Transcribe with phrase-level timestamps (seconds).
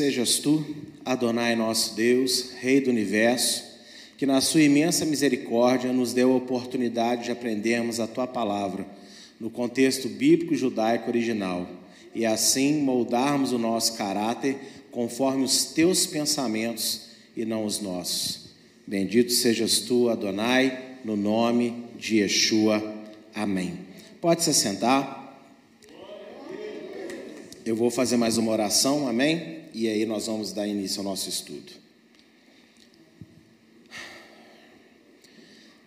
[0.00, 0.64] Sejas tu,
[1.04, 3.62] Adonai nosso Deus, Rei do universo,
[4.16, 8.86] que na sua imensa misericórdia nos deu a oportunidade de aprendermos a tua palavra
[9.38, 11.68] no contexto bíblico judaico original
[12.14, 14.56] e assim moldarmos o nosso caráter
[14.90, 17.02] conforme os teus pensamentos
[17.36, 18.46] e não os nossos.
[18.86, 22.82] Bendito sejas tu, Adonai, no nome de Yeshua.
[23.34, 23.80] Amém.
[24.18, 25.44] Pode se sentar.
[27.66, 29.59] Eu vou fazer mais uma oração, amém?
[29.72, 31.72] E aí nós vamos dar início ao nosso estudo.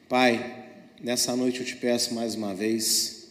[0.08, 0.70] Pai,
[1.02, 3.30] nessa noite eu te peço mais uma vez,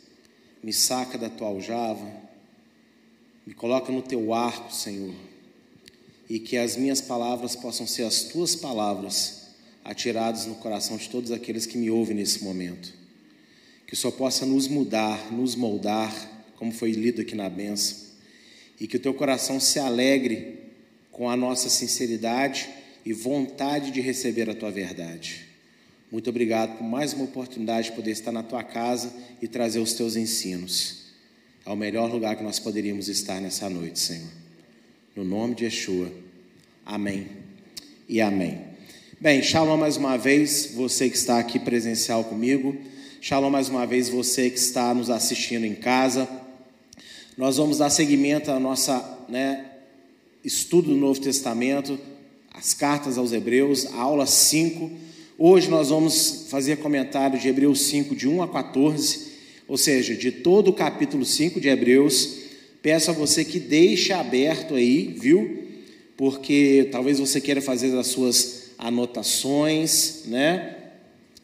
[0.63, 2.07] me saca da tua aljava,
[3.47, 5.15] me coloca no teu arco, Senhor,
[6.29, 9.43] e que as minhas palavras possam ser as tuas palavras
[9.85, 12.93] atiradas no coração de todos aqueles que me ouvem nesse momento.
[13.87, 16.13] Que o Senhor possa nos mudar, nos moldar,
[16.57, 18.02] como foi lido aqui na benção
[18.81, 20.61] e que o teu coração se alegre
[21.11, 22.69] com a nossa sinceridade
[23.05, 25.47] e vontade de receber a tua verdade.
[26.11, 29.95] Muito obrigado por mais uma oportunidade de poder estar na tua casa e trazer os
[29.95, 31.03] teus ensinos.
[31.65, 34.29] É o melhor lugar que nós poderíamos estar nessa noite, Senhor.
[35.15, 36.13] No nome de Yeshua.
[36.85, 37.29] Amém
[38.09, 38.61] e amém.
[39.21, 42.77] Bem, shalom mais uma vez, você que está aqui presencial comigo.
[43.21, 46.29] Shalom mais uma vez, você que está nos assistindo em casa.
[47.37, 48.93] Nós vamos dar seguimento ao nosso
[49.27, 49.65] né,
[50.45, 51.99] estudo do Novo Testamento,
[52.53, 54.91] as cartas aos Hebreus, aula 5.
[55.39, 59.33] Hoje nós vamos fazer comentário de Hebreus 5, de 1 a 14,
[59.67, 62.35] ou seja, de todo o capítulo 5 de Hebreus.
[62.83, 65.69] Peço a você que deixe aberto aí, viu?
[66.19, 70.77] Porque talvez você queira fazer as suas anotações, né?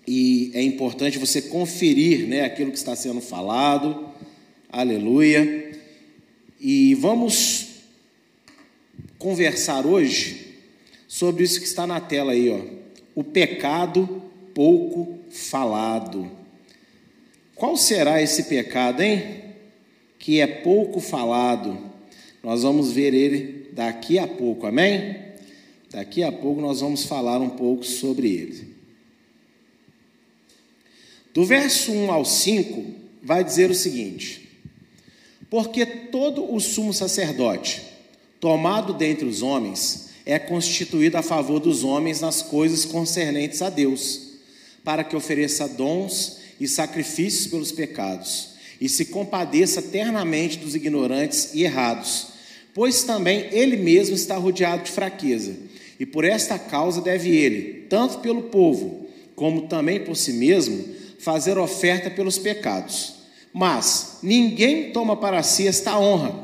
[0.06, 4.06] E é importante você conferir, né, aquilo que está sendo falado.
[4.70, 5.57] Aleluia.
[6.60, 7.68] E vamos
[9.18, 10.56] conversar hoje
[11.06, 12.60] sobre isso que está na tela aí, ó.
[13.14, 14.22] O pecado
[14.54, 16.30] pouco falado.
[17.54, 19.42] Qual será esse pecado, hein?
[20.18, 21.78] Que é pouco falado.
[22.42, 25.16] Nós vamos ver ele daqui a pouco, amém?
[25.90, 28.74] Daqui a pouco nós vamos falar um pouco sobre ele.
[31.32, 32.84] Do verso 1 ao 5,
[33.22, 34.47] vai dizer o seguinte:
[35.50, 37.82] porque todo o sumo sacerdote,
[38.40, 44.28] tomado dentre os homens, é constituído a favor dos homens nas coisas concernentes a Deus,
[44.84, 48.50] para que ofereça dons e sacrifícios pelos pecados,
[48.80, 52.26] e se compadeça ternamente dos ignorantes e errados,
[52.74, 55.56] pois também ele mesmo está rodeado de fraqueza,
[55.98, 60.84] e por esta causa deve ele, tanto pelo povo, como também por si mesmo,
[61.18, 63.17] fazer oferta pelos pecados
[63.52, 66.34] mas ninguém toma para si esta honra,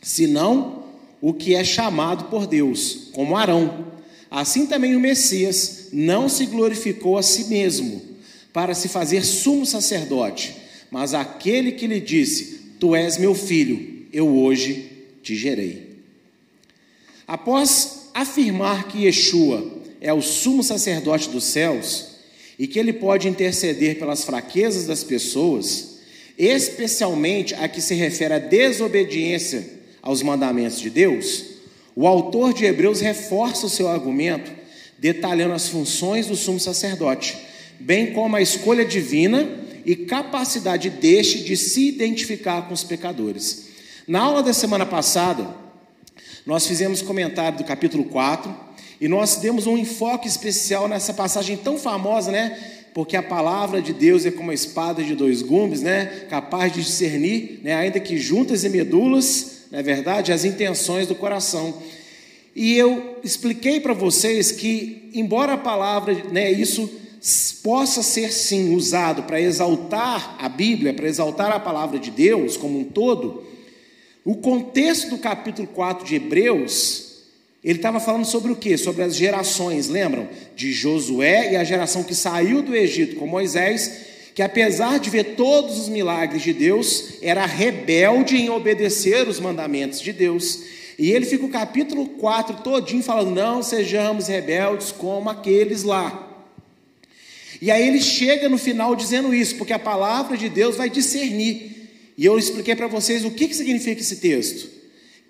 [0.00, 0.84] senão
[1.20, 3.86] o que é chamado por Deus, como Arão.
[4.30, 8.02] Assim também o Messias não se glorificou a si mesmo,
[8.52, 10.56] para se fazer sumo sacerdote,
[10.90, 14.90] mas aquele que lhe disse: Tu és meu filho, eu hoje
[15.22, 15.98] te gerei.
[17.26, 19.70] Após afirmar que Yeshua
[20.00, 22.06] é o sumo sacerdote dos céus
[22.58, 25.87] e que ele pode interceder pelas fraquezas das pessoas,
[26.38, 31.44] especialmente a que se refere à desobediência aos mandamentos de Deus,
[31.96, 34.52] o autor de Hebreus reforça o seu argumento,
[34.98, 37.36] detalhando as funções do sumo sacerdote,
[37.80, 39.48] bem como a escolha divina
[39.84, 43.68] e capacidade deste de se identificar com os pecadores.
[44.06, 45.48] Na aula da semana passada,
[46.46, 48.54] nós fizemos comentário do capítulo 4
[49.00, 52.77] e nós demos um enfoque especial nessa passagem tão famosa, né?
[52.94, 56.26] Porque a palavra de Deus é como uma espada de dois gumes, né?
[56.28, 57.74] capaz de discernir, né?
[57.74, 61.74] ainda que juntas e medulas, na é verdade, as intenções do coração.
[62.54, 66.90] E eu expliquei para vocês que, embora a palavra, né, isso
[67.62, 72.78] possa ser sim usado para exaltar a Bíblia, para exaltar a palavra de Deus como
[72.78, 73.44] um todo,
[74.24, 77.07] o contexto do capítulo 4 de Hebreus
[77.70, 78.78] ele estava falando sobre o que?
[78.78, 80.26] Sobre as gerações, lembram?
[80.56, 83.92] De Josué e a geração que saiu do Egito com Moisés,
[84.34, 90.00] que apesar de ver todos os milagres de Deus, era rebelde em obedecer os mandamentos
[90.00, 90.62] de Deus.
[90.98, 96.26] E ele fica o capítulo 4 todinho falando: não sejamos rebeldes como aqueles lá.
[97.60, 101.90] E aí ele chega no final dizendo isso, porque a palavra de Deus vai discernir.
[102.16, 104.70] E eu expliquei para vocês o que, que significa esse texto.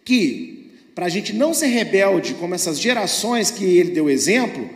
[0.04, 0.57] Que
[0.98, 4.68] para a gente não ser rebelde como essas gerações que ele deu exemplo,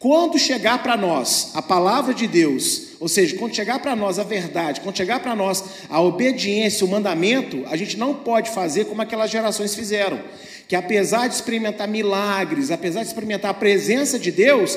[0.00, 4.24] quando chegar para nós a palavra de Deus, ou seja, quando chegar para nós a
[4.24, 9.00] verdade, quando chegar para nós a obediência, o mandamento, a gente não pode fazer como
[9.00, 10.18] aquelas gerações fizeram,
[10.66, 14.76] que apesar de experimentar milagres, apesar de experimentar a presença de Deus,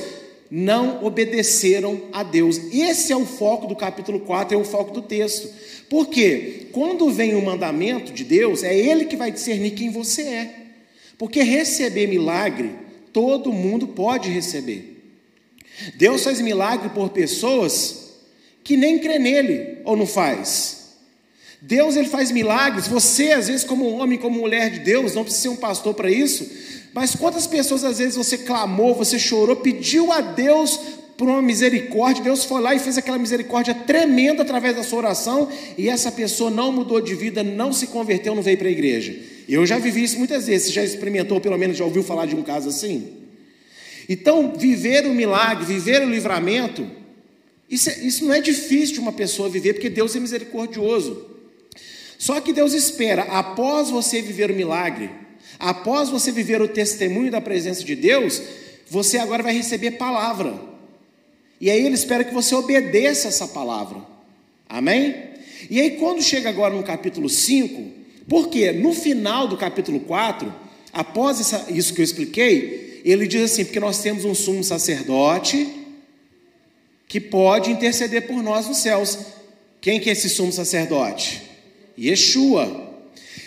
[0.52, 2.62] não obedeceram a Deus.
[2.72, 5.50] Esse é o foco do capítulo 4, é o foco do texto.
[5.90, 10.63] Porque quando vem o mandamento de Deus, é Ele que vai discernir quem você é.
[11.18, 12.72] Porque receber milagre,
[13.12, 14.94] todo mundo pode receber.
[15.96, 18.04] Deus faz milagre por pessoas
[18.64, 20.84] que nem crê nele, ou não faz?
[21.62, 22.88] Deus ele faz milagres.
[22.88, 26.10] Você, às vezes, como homem, como mulher de Deus, não precisa ser um pastor para
[26.10, 26.50] isso.
[26.94, 30.80] Mas quantas pessoas, às vezes, você clamou, você chorou, pediu a Deus
[31.18, 35.48] por uma misericórdia, Deus foi lá e fez aquela misericórdia tremenda através da sua oração,
[35.78, 39.16] e essa pessoa não mudou de vida, não se converteu, não veio para a igreja.
[39.48, 40.68] Eu já vivi isso muitas vezes.
[40.68, 43.24] Você já experimentou, pelo menos já ouviu falar de um caso assim?
[44.08, 46.90] Então, viver o milagre, viver o livramento,
[47.70, 51.30] isso, é, isso não é difícil de uma pessoa viver, porque Deus é misericordioso.
[52.18, 55.10] Só que Deus espera, após você viver o milagre,
[55.60, 58.42] após você viver o testemunho da presença de Deus,
[58.90, 60.54] você agora vai receber palavra.
[61.60, 64.02] E aí Ele espera que você obedeça essa palavra.
[64.68, 65.16] Amém?
[65.70, 70.54] E aí, quando chega agora no capítulo 5, porque no final do capítulo 4,
[70.92, 75.68] após essa, isso que eu expliquei, ele diz assim: porque nós temos um sumo sacerdote
[77.08, 79.18] que pode interceder por nós nos céus.
[79.82, 81.42] Quem que é esse sumo sacerdote?
[82.00, 82.92] Yeshua.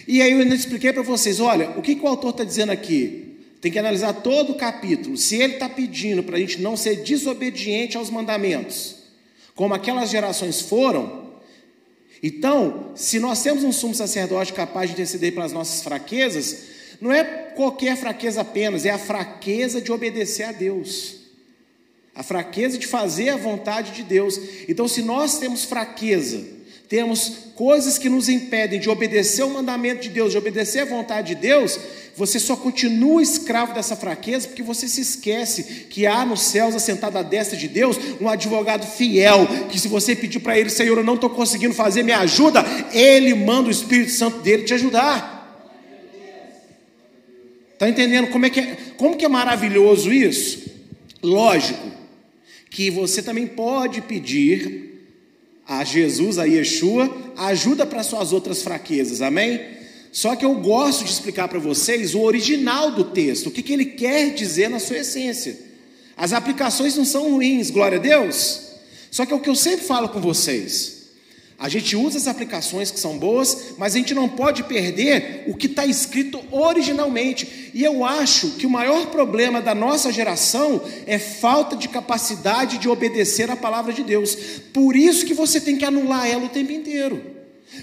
[0.06, 2.70] E aí eu ainda expliquei para vocês: olha, o que, que o autor está dizendo
[2.70, 3.22] aqui?
[3.60, 5.16] Tem que analisar todo o capítulo.
[5.16, 8.96] Se ele está pedindo para a gente não ser desobediente aos mandamentos,
[9.54, 11.25] como aquelas gerações foram,
[12.22, 17.24] então, se nós temos um sumo sacerdote capaz de interceder pelas nossas fraquezas, não é
[17.54, 21.16] qualquer fraqueza apenas, é a fraqueza de obedecer a Deus,
[22.14, 24.38] a fraqueza de fazer a vontade de Deus.
[24.66, 26.55] Então, se nós temos fraqueza,
[26.88, 31.34] temos coisas que nos impedem de obedecer o mandamento de Deus, de obedecer a vontade
[31.34, 31.80] de Deus,
[32.16, 37.18] você só continua escravo dessa fraqueza porque você se esquece que há nos céus, assentado
[37.18, 41.04] à destra de Deus, um advogado fiel, que se você pedir para ele, Senhor, eu
[41.04, 45.36] não estou conseguindo fazer, me ajuda, ele manda o Espírito Santo dele te ajudar.
[47.74, 50.70] Está entendendo como é, que é, como que é maravilhoso isso?
[51.22, 51.92] Lógico
[52.70, 54.95] que você também pode pedir
[55.68, 59.60] a Jesus, a Yeshua, ajuda para suas outras fraquezas, amém?
[60.12, 63.72] Só que eu gosto de explicar para vocês o original do texto, o que, que
[63.72, 65.58] ele quer dizer na sua essência.
[66.16, 68.62] As aplicações não são ruins, glória a Deus.
[69.10, 70.95] Só que é o que eu sempre falo com vocês.
[71.58, 75.54] A gente usa as aplicações que são boas, mas a gente não pode perder o
[75.54, 77.70] que está escrito originalmente.
[77.72, 82.88] E eu acho que o maior problema da nossa geração é falta de capacidade de
[82.88, 84.36] obedecer a palavra de Deus.
[84.72, 87.22] Por isso que você tem que anular ela o tempo inteiro.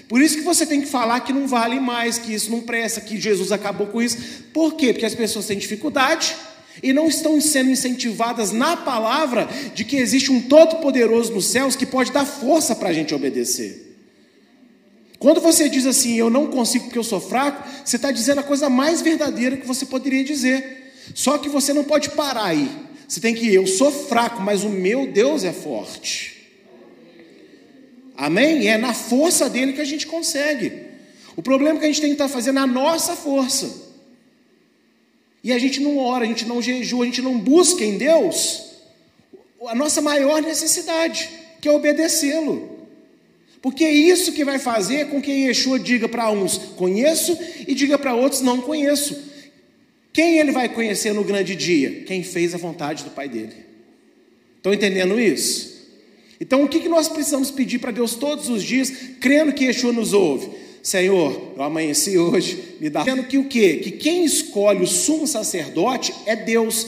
[0.08, 3.00] Por isso que você tem que falar que não vale mais, que isso não presta,
[3.00, 4.44] que Jesus acabou com isso.
[4.52, 4.92] Por quê?
[4.92, 6.36] Porque as pessoas têm dificuldade
[6.82, 11.86] e não estão sendo incentivadas na palavra de que existe um Todo-Poderoso nos céus que
[11.86, 13.84] pode dar força para a gente obedecer.
[15.18, 18.42] Quando você diz assim, eu não consigo porque eu sou fraco, você está dizendo a
[18.42, 20.92] coisa mais verdadeira que você poderia dizer.
[21.14, 22.70] Só que você não pode parar aí.
[23.08, 26.34] Você tem que, eu sou fraco, mas o meu Deus é forte.
[28.16, 28.68] Amém?
[28.68, 30.72] É na força dele que a gente consegue.
[31.36, 33.83] O problema é que a gente tem que estar tá fazendo a nossa força.
[35.44, 38.64] E a gente não ora, a gente não jejua, a gente não busca em Deus
[39.68, 41.28] a nossa maior necessidade,
[41.60, 42.74] que é obedecê-lo.
[43.60, 47.98] Porque é isso que vai fazer com que Yeshua diga para uns conheço e diga
[47.98, 49.18] para outros não conheço.
[50.12, 52.04] Quem ele vai conhecer no grande dia?
[52.06, 53.54] Quem fez a vontade do Pai dele.
[54.56, 55.74] Estão entendendo isso?
[56.40, 60.12] Então o que nós precisamos pedir para Deus todos os dias, crendo que Yeshua nos
[60.12, 60.50] ouve?
[60.84, 63.02] Senhor, eu amanheci hoje, me dá.
[63.02, 63.76] Dizendo que o quê?
[63.76, 66.86] Que quem escolhe o sumo sacerdote é Deus.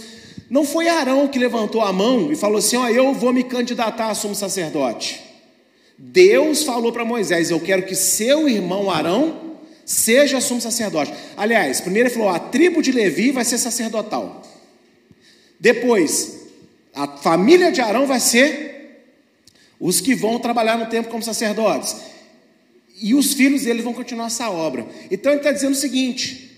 [0.50, 4.10] Não foi Arão que levantou a mão e falou assim: Ó, eu vou me candidatar
[4.10, 5.22] a sumo sacerdote.
[5.96, 11.14] Deus falou para Moisés: Eu quero que seu irmão Arão seja sumo sacerdote.
[11.34, 14.42] Aliás, primeiro ele falou: a tribo de Levi vai ser sacerdotal.
[15.58, 16.48] Depois,
[16.94, 19.06] a família de Arão vai ser
[19.80, 21.96] os que vão trabalhar no templo como sacerdotes
[23.00, 24.86] e os filhos deles vão continuar essa obra.
[25.10, 26.50] Então ele está dizendo o seguinte: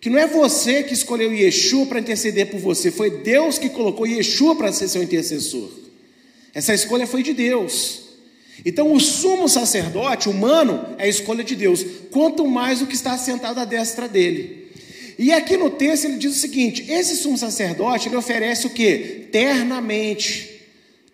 [0.00, 4.06] que não é você que escolheu Yeshua para interceder por você, foi Deus que colocou
[4.06, 5.70] Yeshua para ser seu intercessor.
[6.54, 8.08] Essa escolha foi de Deus.
[8.64, 13.16] Então, o sumo sacerdote humano é a escolha de Deus, quanto mais o que está
[13.16, 14.68] sentado à destra dele.
[15.16, 19.28] E aqui no texto ele diz o seguinte: esse sumo sacerdote ele oferece o que?
[19.30, 20.58] Ternamente.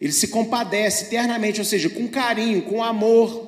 [0.01, 3.44] Ele se compadece ternamente, ou seja, com carinho, com amor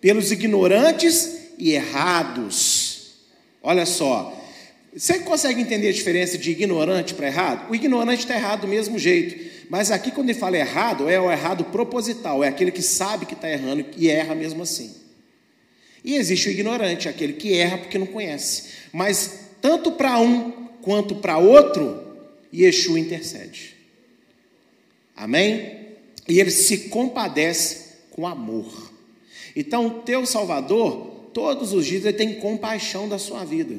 [0.00, 3.14] pelos ignorantes e errados.
[3.62, 4.34] Olha só,
[4.94, 7.70] Você consegue entender a diferença de ignorante para errado?
[7.70, 9.48] O ignorante está errado do mesmo jeito.
[9.70, 13.34] Mas aqui, quando ele fala errado, é o errado proposital, é aquele que sabe que
[13.34, 14.94] está errando e erra mesmo assim.
[16.02, 18.64] E existe o ignorante, aquele que erra porque não conhece.
[18.92, 20.50] Mas tanto para um
[20.80, 22.02] quanto para outro,
[22.52, 23.76] Yeshua intercede.
[25.14, 25.86] Amém?
[26.26, 28.87] E ele se compadece com amor.
[29.58, 33.74] Então, o teu Salvador, todos os dias, ele tem compaixão da sua vida.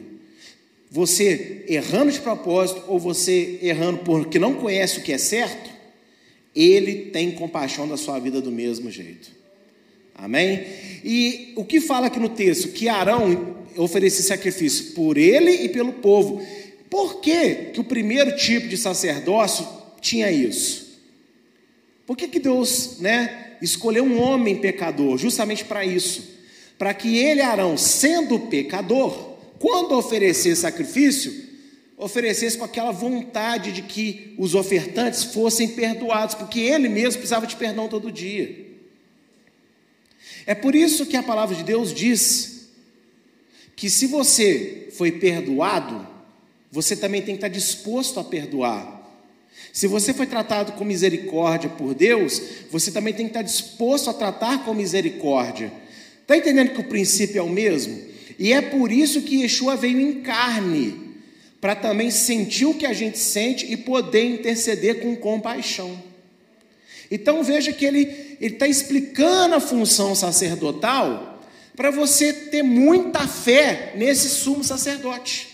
[0.91, 5.69] Você errando de propósito ou você errando porque não conhece o que é certo,
[6.53, 9.31] ele tem compaixão da sua vida do mesmo jeito.
[10.13, 10.65] Amém?
[11.01, 12.73] E o que fala aqui no texto?
[12.73, 16.45] Que Arão oferecia sacrifício por ele e pelo povo.
[16.89, 19.65] Por que, que o primeiro tipo de sacerdócio
[20.01, 20.99] tinha isso?
[22.05, 25.17] Por que, que Deus né, escolheu um homem pecador?
[25.17, 26.37] Justamente para isso.
[26.77, 31.49] Para que ele, Arão, sendo pecador, quando oferecer sacrifício,
[31.97, 37.57] oferecesse com aquela vontade de que os ofertantes fossem perdoados, porque ele mesmo precisava de
[37.57, 38.67] perdão todo dia.
[40.45, 42.69] É por isso que a palavra de Deus diz
[43.75, 46.07] que se você foi perdoado,
[46.71, 48.98] você também tem que estar disposto a perdoar.
[49.71, 54.13] Se você foi tratado com misericórdia por Deus, você também tem que estar disposto a
[54.13, 55.71] tratar com misericórdia.
[56.21, 57.99] Está entendendo que o princípio é o mesmo?
[58.37, 61.09] E é por isso que Yeshua veio em carne
[61.59, 66.01] para também sentir o que a gente sente e poder interceder com compaixão.
[67.11, 71.43] Então veja que ele está explicando a função sacerdotal
[71.75, 75.47] para você ter muita fé nesse sumo sacerdote,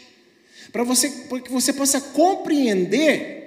[0.71, 3.44] para você, que você possa compreender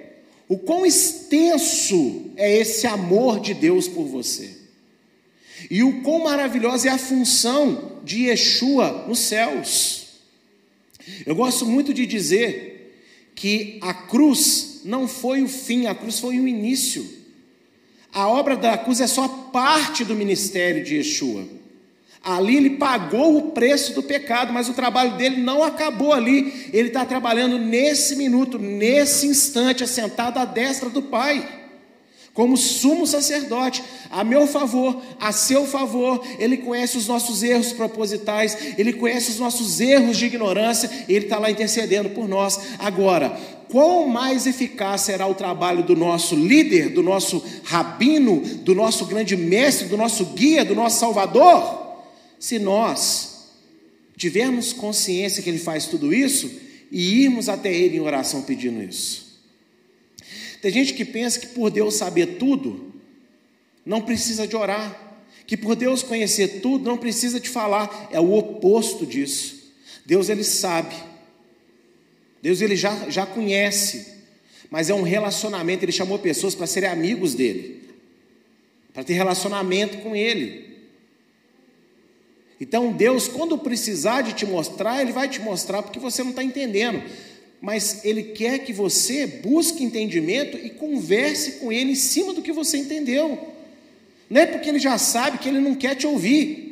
[0.49, 4.57] o quão extenso é esse amor de Deus por você.
[5.69, 10.07] E o quão maravilhosa é a função de Yeshua nos céus.
[11.23, 12.99] Eu gosto muito de dizer
[13.35, 17.07] que a cruz não foi o fim, a cruz foi o início.
[18.11, 21.47] A obra da cruz é só parte do ministério de Yeshua.
[22.23, 26.69] Ali ele pagou o preço do pecado, mas o trabalho dele não acabou ali.
[26.73, 31.59] Ele está trabalhando nesse minuto, nesse instante, assentado à destra do Pai
[32.39, 38.75] como sumo sacerdote, a meu favor, a seu favor, Ele conhece os nossos erros propositais,
[38.77, 42.57] Ele conhece os nossos erros de ignorância, Ele está lá intercedendo por nós.
[42.79, 43.37] Agora,
[43.69, 49.35] quão mais eficaz será o trabalho do nosso líder, do nosso rabino, do nosso grande
[49.35, 51.88] mestre, do nosso guia, do nosso salvador,
[52.39, 53.51] se nós
[54.15, 56.49] tivermos consciência que Ele faz tudo isso
[56.91, 59.29] e irmos até Ele em oração pedindo isso.
[60.61, 62.93] Tem gente que pensa que por Deus saber tudo,
[63.85, 65.07] não precisa de orar.
[65.47, 68.07] Que por Deus conhecer tudo, não precisa de falar.
[68.11, 69.73] É o oposto disso.
[70.05, 70.95] Deus ele sabe.
[72.39, 74.13] Deus ele já, já conhece.
[74.69, 75.83] Mas é um relacionamento.
[75.83, 77.81] Ele chamou pessoas para serem amigos dele.
[78.93, 80.68] Para ter relacionamento com ele.
[82.59, 86.43] Então Deus, quando precisar de te mostrar, Ele vai te mostrar porque você não está
[86.43, 87.01] entendendo
[87.61, 92.51] mas Ele quer que você busque entendimento e converse com Ele em cima do que
[92.51, 93.53] você entendeu.
[94.29, 96.68] Não é porque Ele já sabe que Ele não quer te ouvir.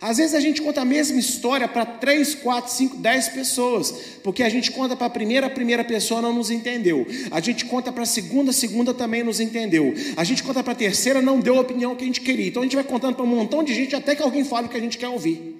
[0.00, 4.42] Às vezes a gente conta a mesma história para três, quatro, cinco, dez pessoas, porque
[4.42, 7.06] a gente conta para a primeira, a primeira pessoa não nos entendeu.
[7.30, 9.94] A gente conta para a segunda, a segunda também nos entendeu.
[10.14, 12.48] A gente conta para a terceira, não deu a opinião que a gente queria.
[12.48, 14.70] Então a gente vai contando para um montão de gente até que alguém fale o
[14.70, 15.56] que a gente quer ouvir.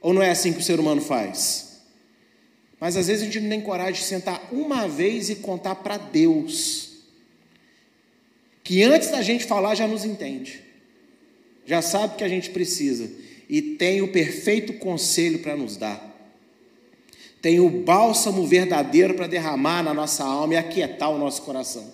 [0.00, 1.72] Ou não é assim que o ser humano faz?
[2.80, 5.96] Mas às vezes a gente não tem coragem de sentar uma vez e contar para
[5.96, 6.90] Deus.
[8.64, 10.60] Que antes da gente falar já nos entende.
[11.64, 13.08] Já sabe o que a gente precisa.
[13.52, 16.10] E tem o perfeito conselho para nos dar.
[17.42, 21.92] Tem o bálsamo verdadeiro para derramar na nossa alma e aquietar o nosso coração.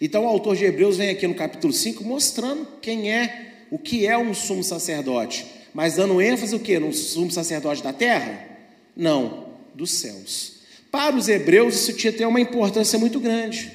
[0.00, 4.06] Então o autor de Hebreus vem aqui no capítulo 5 mostrando quem é, o que
[4.06, 6.78] é um sumo sacerdote, mas dando ênfase o que?
[6.78, 8.48] No sumo sacerdote da terra?
[8.96, 10.54] Não, dos céus.
[10.90, 13.70] Para os hebreus, isso tinha ter uma importância muito grande.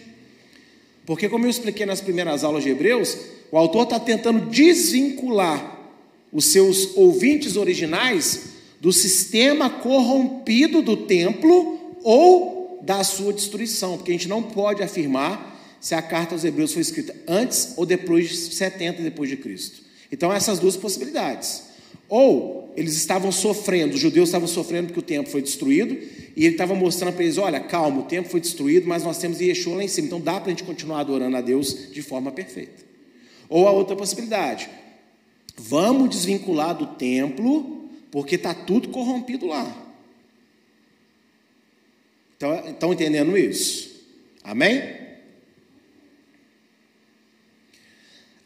[1.05, 3.15] Porque, como eu expliquei nas primeiras aulas de Hebreus,
[3.51, 5.78] o autor está tentando desvincular
[6.31, 14.13] os seus ouvintes originais do sistema corrompido do templo ou da sua destruição, porque a
[14.13, 18.35] gente não pode afirmar se a carta aos Hebreus foi escrita antes ou depois de
[18.35, 19.81] 70 depois de Cristo.
[20.11, 21.63] Então, essas duas possibilidades.
[22.07, 25.95] Ou eles estavam sofrendo, os judeus estavam sofrendo porque o templo foi destruído,
[26.35, 29.39] e ele estava mostrando para eles: olha, calma, o templo foi destruído, mas nós temos
[29.39, 32.31] Yeshua lá em cima, então dá para a gente continuar adorando a Deus de forma
[32.31, 32.83] perfeita.
[33.47, 34.67] Ou a outra possibilidade:
[35.59, 39.75] vamos desvincular do templo, porque está tudo corrompido lá.
[42.37, 43.89] Então, estão entendendo isso?
[44.43, 44.81] Amém?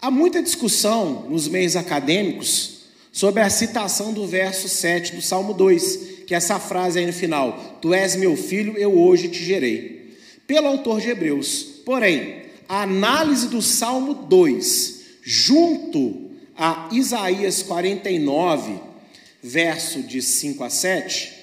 [0.01, 2.79] Há muita discussão nos meios acadêmicos
[3.11, 7.13] sobre a citação do verso 7 do Salmo 2, que é essa frase aí no
[7.13, 10.17] final: Tu és meu filho, eu hoje te gerei.
[10.47, 11.63] Pelo autor de Hebreus.
[11.85, 16.22] Porém, a análise do Salmo 2, junto
[16.55, 18.79] a Isaías 49,
[19.41, 21.33] verso de 5 a 7,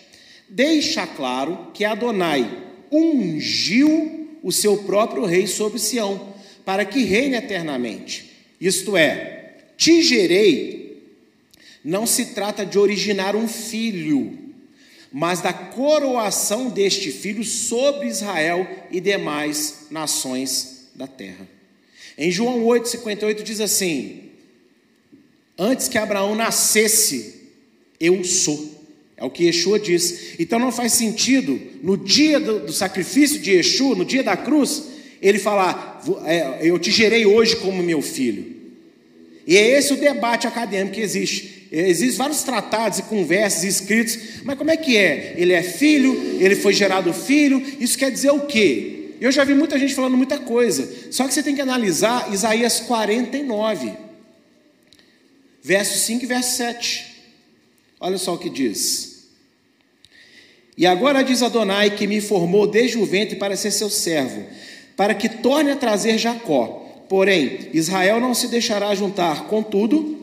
[0.49, 2.49] deixa claro que Adonai
[2.91, 8.31] ungiu o seu próprio rei sobre Sião, para que reine eternamente.
[8.61, 11.03] Isto é, te gerei,
[11.85, 14.39] não se trata de originar um filho,
[15.13, 21.49] mas da coroação deste filho sobre Israel e demais nações da terra.
[22.17, 24.30] Em João 8,58 diz assim:
[25.63, 27.35] Antes que Abraão nascesse,
[28.01, 28.81] eu sou.
[29.15, 30.37] É o que Yeshua diz.
[30.39, 34.85] Então não faz sentido, no dia do, do sacrifício de Yeshua, no dia da cruz,
[35.21, 38.57] ele falar: é, Eu te gerei hoje como meu filho.
[39.47, 41.69] E é esse o debate acadêmico que existe.
[41.71, 45.35] Existem vários tratados e conversas escritos, mas como é que é?
[45.37, 49.11] Ele é filho, ele foi gerado filho, isso quer dizer o quê?
[49.21, 52.81] Eu já vi muita gente falando muita coisa, só que você tem que analisar Isaías
[52.81, 53.93] 49,
[55.63, 57.07] verso 5 e verso 7.
[58.01, 59.29] Olha só o que diz.
[60.77, 64.47] E agora diz Adonai que me formou desde o ventre para ser seu servo,
[64.97, 66.87] para que torne a trazer Jacó.
[67.09, 70.20] Porém, Israel não se deixará juntar, contudo,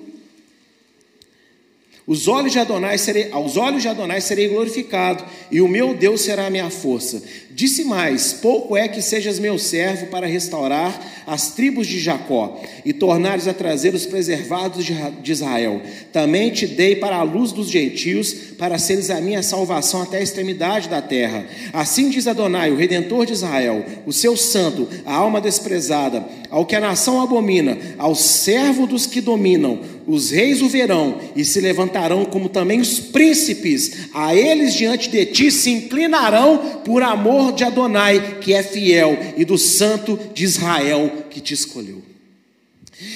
[2.07, 6.21] os olhos de Adonai serei, aos olhos de Adonai serei glorificado, e o meu Deus
[6.21, 7.21] será a minha força.
[7.51, 12.93] Disse mais: Pouco é que sejas meu servo para restaurar as tribos de Jacó e
[12.93, 15.81] tornares a trazer os preservados de Israel.
[16.13, 20.23] Também te dei para a luz dos gentios, para seres a minha salvação até a
[20.23, 21.45] extremidade da terra.
[21.73, 26.75] Assim diz Adonai, o redentor de Israel, o seu santo, a alma desprezada, ao que
[26.75, 32.23] a nação abomina, ao servo dos que dominam os reis o verão e se levantarão,
[32.23, 38.39] como também os príncipes, a eles diante de ti se inclinarão por amor de Adonai,
[38.39, 42.01] que é fiel, e do santo de Israel que te escolheu.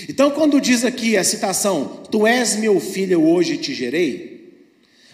[0.10, 4.42] Então, quando diz aqui a citação, Tu és meu filho, eu hoje te gerei,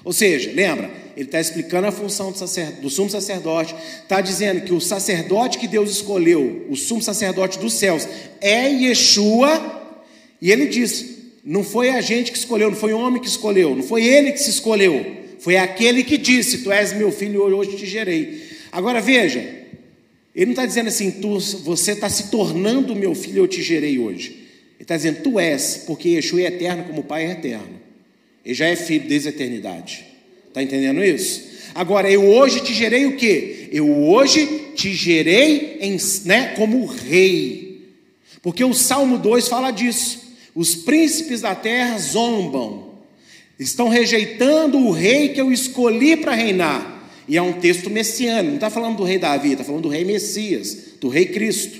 [0.03, 4.73] ou seja, lembra, ele está explicando a função do, do sumo sacerdote, está dizendo que
[4.73, 8.07] o sacerdote que Deus escolheu, o sumo sacerdote dos céus,
[8.41, 9.93] é Yeshua,
[10.41, 11.16] e ele diz:
[11.47, 14.33] não foi a gente que escolheu, não foi o homem que escolheu, não foi ele
[14.33, 18.43] que se escolheu, foi aquele que disse: Tu és meu filho, hoje te gerei.
[18.69, 19.39] Agora veja,
[20.36, 23.97] ele não está dizendo assim, tu, você está se tornando meu filho, eu te gerei
[23.97, 24.31] hoje.
[24.75, 27.79] Ele está dizendo, tu és, porque Yeshua é eterno como o Pai é eterno.
[28.43, 30.05] Ele já é filho desde a eternidade.
[30.49, 31.47] Está entendendo isso?
[31.73, 33.69] Agora, eu hoje te gerei o quê?
[33.71, 37.93] Eu hoje te gerei em, né, como rei.
[38.41, 40.26] Porque o Salmo 2 fala disso.
[40.57, 42.95] Os príncipes da terra zombam,
[43.59, 47.11] estão rejeitando o rei que eu escolhi para reinar.
[47.27, 50.03] E é um texto messiânico, não está falando do rei Davi, está falando do rei
[50.03, 51.79] Messias, do rei Cristo.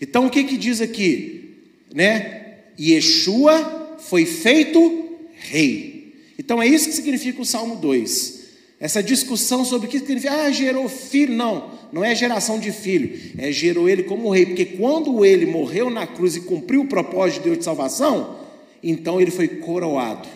[0.00, 1.50] Então o que, que diz aqui?
[1.94, 2.60] Né?
[2.80, 6.14] Yeshua foi feito rei.
[6.38, 8.37] Então é isso que significa o Salmo 2.
[8.80, 11.34] Essa discussão sobre o que significa, ah, gerou filho.
[11.34, 15.90] Não, não é geração de filho, é gerou ele como rei, porque quando ele morreu
[15.90, 18.36] na cruz e cumpriu o propósito de Deus de salvação,
[18.82, 20.28] então ele foi coroado.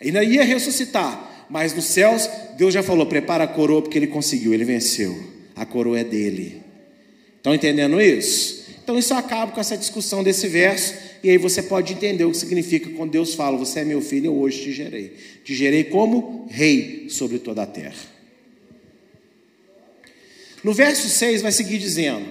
[0.00, 4.54] Ainda ia ressuscitar, mas nos céus, Deus já falou: prepara a coroa, porque ele conseguiu,
[4.54, 5.14] ele venceu.
[5.54, 6.62] A coroa é dele.
[7.36, 8.64] Estão entendendo isso?
[8.82, 12.36] Então isso acaba com essa discussão desse verso e aí você pode entender o que
[12.36, 15.16] significa quando Deus fala: Você é meu filho, eu hoje te gerei.
[15.44, 18.20] Te gerei como rei sobre toda a terra.
[20.64, 22.26] No verso 6 vai seguir dizendo: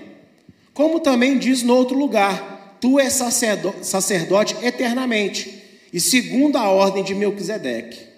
[0.73, 5.61] Como também diz no outro lugar: Tu és sacerdote, eternamente,
[5.93, 8.09] e segundo a ordem de Melquisedeque.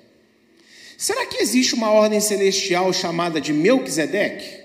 [0.97, 4.61] Será que existe uma ordem celestial chamada de Melquisedeque?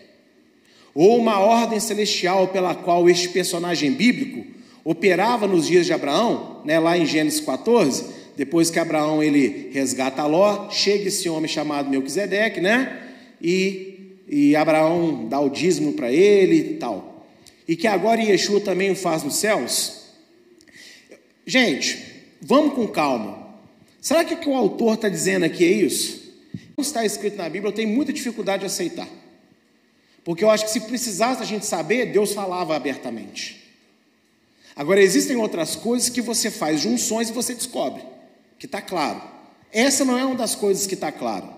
[0.94, 4.55] Ou uma ordem celestial pela qual este personagem bíblico
[4.86, 8.04] operava nos dias de Abraão, né, lá em Gênesis 14,
[8.36, 13.02] depois que Abraão ele resgata Ló, chega esse homem chamado Melquisedeque, né?
[13.42, 17.26] E, e Abraão dá o dízimo para ele e tal.
[17.66, 20.02] E que agora Yeshua também o faz nos céus.
[21.44, 21.98] Gente,
[22.40, 23.44] vamos com calma.
[24.00, 26.32] Será que o que o autor está dizendo aqui é isso?
[26.76, 29.08] Não está escrito na Bíblia, eu tenho muita dificuldade de aceitar.
[30.22, 33.65] Porque eu acho que se precisasse a gente saber, Deus falava abertamente.
[34.76, 38.02] Agora, existem outras coisas que você faz junções e você descobre,
[38.58, 39.22] que está claro.
[39.72, 41.48] Essa não é uma das coisas que está claro.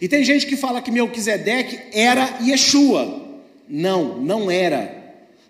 [0.00, 3.24] E tem gente que fala que Melquisedeque era Yeshua.
[3.68, 4.96] Não, não era.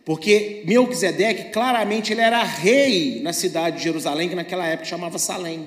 [0.05, 5.67] Porque Melquisedeque, claramente, ele era rei na cidade de Jerusalém, que naquela época chamava Salém.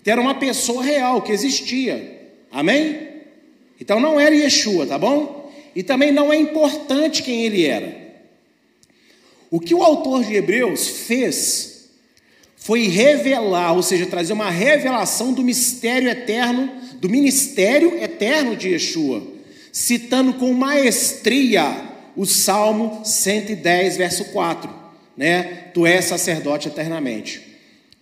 [0.00, 2.30] Então era uma pessoa real que existia.
[2.50, 3.08] Amém?
[3.80, 5.50] Então não era Yeshua, tá bom?
[5.74, 8.05] E também não é importante quem ele era.
[9.50, 11.76] O que o autor de Hebreus fez
[12.56, 16.68] foi revelar, ou seja, trazer uma revelação do mistério eterno,
[17.00, 19.22] do ministério eterno de Yeshua,
[19.70, 24.68] citando com maestria o Salmo 110, verso 4,
[25.16, 25.68] né?
[25.72, 27.40] Tu és sacerdote eternamente.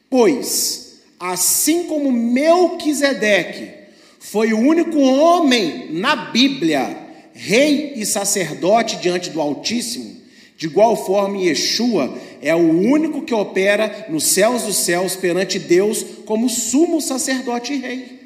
[0.09, 3.71] Pois, assim como Melquisedeque
[4.19, 6.97] foi o único homem na Bíblia,
[7.35, 10.13] rei e sacerdote diante do Altíssimo,
[10.57, 16.05] de igual forma, Yeshua é o único que opera nos céus dos céus perante Deus
[16.25, 18.21] como sumo sacerdote e rei,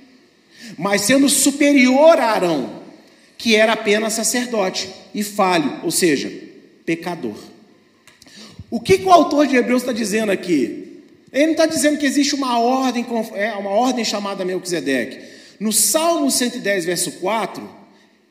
[0.76, 2.82] mas sendo superior a Arão,
[3.38, 6.30] que era apenas sacerdote e falho, ou seja,
[6.84, 7.36] pecador.
[8.70, 11.02] O que, que o autor de Hebreus está dizendo aqui?
[11.32, 15.20] Ele não está dizendo que existe uma ordem, é, uma ordem chamada Melquisedeque.
[15.58, 17.77] No Salmo 110, verso 4,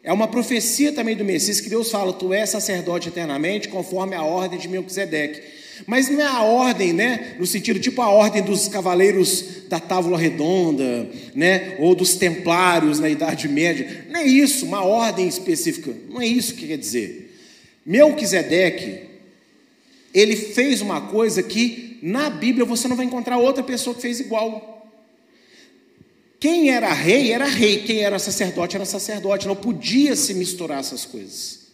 [0.03, 4.23] é uma profecia também do Messias que Deus fala: Tu és sacerdote eternamente, conforme a
[4.23, 5.41] ordem de Melquisedeque.
[5.85, 7.35] Mas não é a ordem, né?
[7.37, 11.75] No sentido tipo a ordem dos cavaleiros da Távola Redonda, né?
[11.79, 14.05] Ou dos templários na Idade Média.
[14.09, 15.93] Não é isso, uma ordem específica.
[16.09, 17.35] Não é isso que quer dizer.
[17.85, 19.01] Melquisedeque,
[20.13, 24.19] ele fez uma coisa que na Bíblia você não vai encontrar outra pessoa que fez
[24.19, 24.76] igual.
[26.47, 31.03] Quem era rei era rei, quem era sacerdote era sacerdote, não podia se misturar essas
[31.03, 31.67] coisas.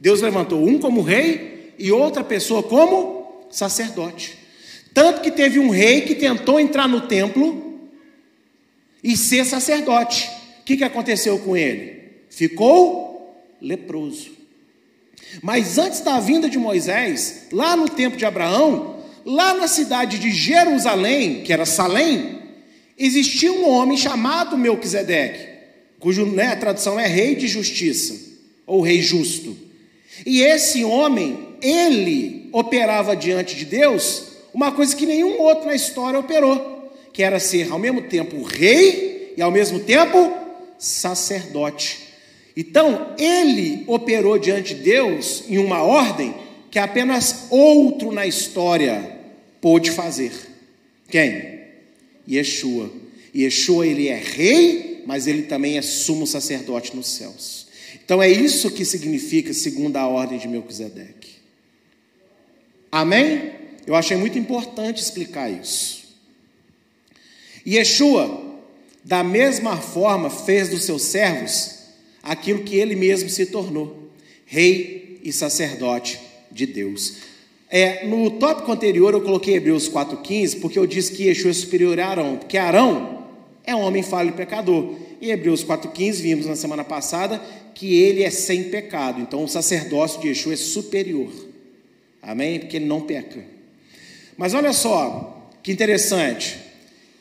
[0.00, 4.38] Deus levantou um como rei e outra pessoa como sacerdote.
[4.94, 7.78] Tanto que teve um rei que tentou entrar no templo
[9.04, 10.30] e ser sacerdote.
[10.60, 12.22] O que, que aconteceu com ele?
[12.30, 14.30] Ficou leproso.
[15.42, 20.30] Mas antes da vinda de Moisés, lá no tempo de Abraão, lá na cidade de
[20.30, 22.35] Jerusalém, que era Salém,
[22.98, 25.46] existia um homem chamado Melquisedeque,
[25.98, 28.14] cujo né, a tradução é rei de justiça,
[28.66, 29.56] ou rei justo.
[30.24, 36.18] E esse homem, ele operava diante de Deus uma coisa que nenhum outro na história
[36.18, 40.32] operou, que era ser ao mesmo tempo rei e ao mesmo tempo
[40.78, 42.06] sacerdote.
[42.56, 46.34] Então, ele operou diante de Deus em uma ordem
[46.70, 49.18] que apenas outro na história
[49.60, 50.32] pôde fazer.
[51.08, 51.55] Quem?
[52.28, 52.90] Yeshua.
[53.34, 57.66] Yeshua, ele é rei, mas ele também é sumo sacerdote nos céus.
[58.04, 61.36] Então é isso que significa segundo a ordem de Melquisedeque.
[62.90, 63.52] Amém?
[63.86, 66.04] Eu achei muito importante explicar isso.
[67.66, 68.60] Yeshua,
[69.04, 71.74] da mesma forma, fez dos seus servos
[72.22, 74.10] aquilo que ele mesmo se tornou:
[74.44, 77.16] rei e sacerdote de Deus.
[77.68, 81.98] É, no tópico anterior eu coloquei Hebreus 4,15, porque eu disse que Yeshua é superior
[81.98, 83.24] a Arão, porque Arão
[83.64, 84.94] é um homem falho e pecador.
[85.20, 87.42] Em Hebreus 4,15 vimos na semana passada
[87.74, 91.30] que ele é sem pecado, então o sacerdócio de Yeshua é superior.
[92.22, 92.60] Amém?
[92.60, 93.44] Porque ele não peca.
[94.36, 96.58] Mas olha só, que interessante.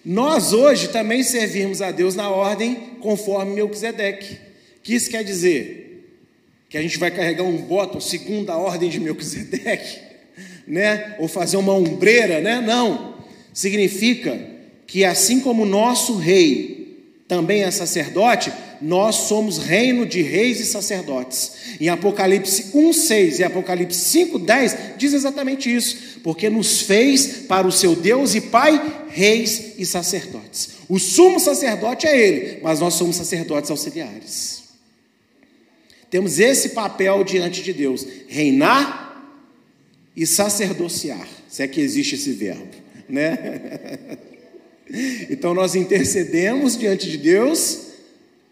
[0.04, 4.36] Nós hoje também servimos a Deus na ordem conforme Melquisedeque.
[4.78, 6.08] O que isso quer dizer?
[6.70, 10.05] Que a gente vai carregar um botão segundo a ordem de Melquisedeque?
[10.68, 11.16] Né?
[11.20, 12.62] Ou fazer uma ombreira, né?
[12.62, 13.16] Não.
[13.54, 14.40] Significa
[14.88, 16.76] que assim como o nosso rei
[17.28, 18.52] também é sacerdote,
[18.82, 21.52] nós somos reino de reis e sacerdotes.
[21.80, 27.96] Em Apocalipse 1:6 e Apocalipse 5:10 diz exatamente isso, porque nos fez para o seu
[27.96, 30.72] Deus e Pai reis e sacerdotes.
[30.88, 34.64] O sumo sacerdote é ele, mas nós somos sacerdotes auxiliares.
[36.10, 39.05] Temos esse papel diante de Deus, reinar
[40.16, 42.76] e sacerdociar, se é que existe esse verbo,
[43.08, 44.18] né?
[45.32, 47.88] Então nós intercedemos diante de Deus,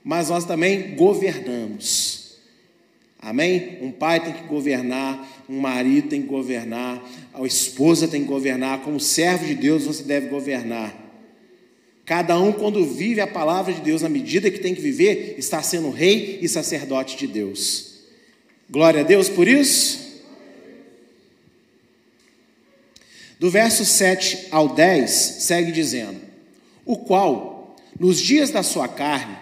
[0.04, 2.24] mas nós também governamos.
[3.20, 3.78] Amém?
[3.82, 8.82] Um pai tem que governar, um marido tem que governar, a esposa tem que governar,
[8.82, 10.94] como servo de Deus você deve governar.
[12.06, 15.62] Cada um, quando vive a palavra de Deus na medida que tem que viver, está
[15.62, 17.94] sendo rei e sacerdote de Deus.
[18.70, 20.03] Glória a Deus por isso.
[23.44, 26.16] Do verso 7 ao 10, segue dizendo:
[26.86, 29.36] O qual, nos dias da sua carne,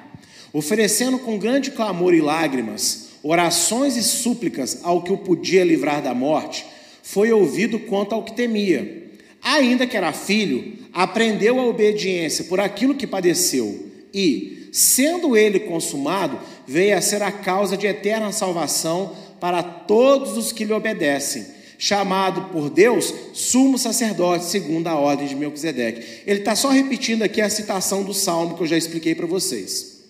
[0.52, 6.16] oferecendo com grande clamor e lágrimas, orações e súplicas ao que o podia livrar da
[6.16, 6.66] morte,
[7.04, 9.12] foi ouvido quanto ao que temia.
[9.40, 16.40] Ainda que era filho, aprendeu a obediência por aquilo que padeceu, e, sendo ele consumado,
[16.66, 22.50] veio a ser a causa de eterna salvação para todos os que lhe obedecem, chamado
[22.52, 26.22] por Deus sumo sacerdote, segundo a ordem de Melquisedeque.
[26.28, 30.04] Ele está só repetindo aqui a citação do salmo que eu já expliquei para vocês.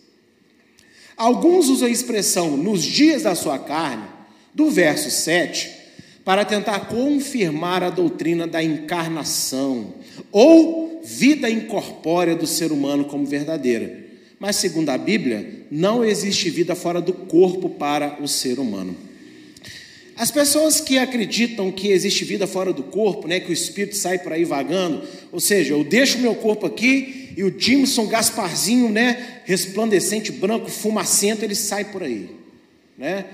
[1.16, 4.04] Alguns usam a expressão nos dias da sua carne,
[4.54, 5.72] do verso 7,
[6.26, 9.94] para tentar confirmar a doutrina da encarnação
[10.30, 14.08] ou vida incorpórea do ser humano como verdadeira.
[14.38, 18.94] Mas, segundo a Bíblia, não existe vida fora do corpo para o ser humano.
[20.16, 24.20] As pessoas que acreditam que existe vida fora do corpo, né, que o espírito sai
[24.20, 29.42] por aí vagando, ou seja, eu deixo meu corpo aqui e o Jimson Gasparzinho, né,
[29.46, 32.30] resplandecente, branco, fumacento, ele sai por aí,
[32.98, 33.26] né?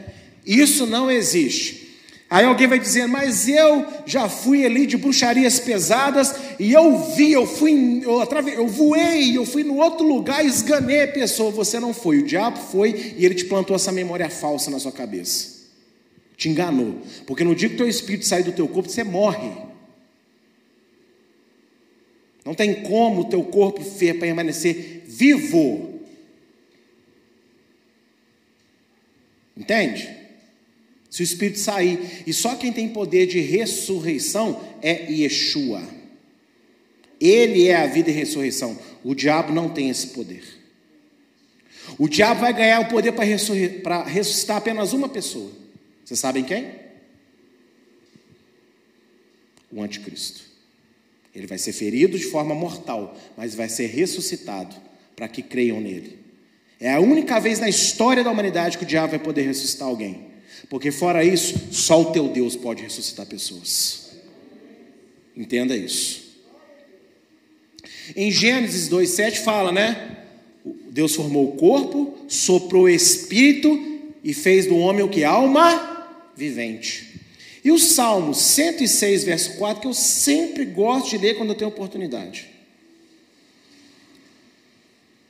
[0.46, 1.88] Isso não existe.
[2.30, 7.32] Aí alguém vai dizer, mas eu já fui ali de bruxarias pesadas e eu vi,
[7.32, 11.52] eu fui, eu, atrave, eu voei, eu fui no outro lugar e esganei a pessoa.
[11.52, 14.92] Você não foi, o diabo foi e ele te plantou essa memória falsa na sua
[14.92, 15.57] cabeça.
[16.38, 17.02] Te enganou.
[17.26, 19.52] Porque no dia que teu espírito sair do teu corpo, você morre.
[22.46, 23.84] Não tem como o teu corpo
[24.20, 26.00] permanecer vivo.
[29.58, 30.08] Entende?
[31.10, 35.82] Se o espírito sair, e só quem tem poder de ressurreição é Yeshua.
[37.20, 38.78] Ele é a vida e ressurreição.
[39.04, 40.44] O diabo não tem esse poder.
[41.98, 45.52] O diabo vai ganhar o poder para ressuscitar apenas uma pessoa.
[46.08, 46.72] Vocês sabem quem?
[49.70, 50.40] O anticristo.
[51.36, 54.74] Ele vai ser ferido de forma mortal, mas vai ser ressuscitado
[55.18, 56.18] para que creiam nele.
[56.80, 60.28] É a única vez na história da humanidade que o diabo vai poder ressuscitar alguém.
[60.70, 64.12] Porque fora isso, só o teu Deus pode ressuscitar pessoas.
[65.36, 66.26] Entenda isso.
[68.16, 70.20] Em Gênesis 2:7 fala, né?
[70.90, 73.78] Deus formou o corpo, soprou o espírito
[74.24, 75.97] e fez do homem o que alma
[76.38, 77.20] vivente.
[77.64, 81.70] E o Salmo 106, verso 4, que eu sempre gosto de ler quando eu tenho
[81.70, 82.48] oportunidade.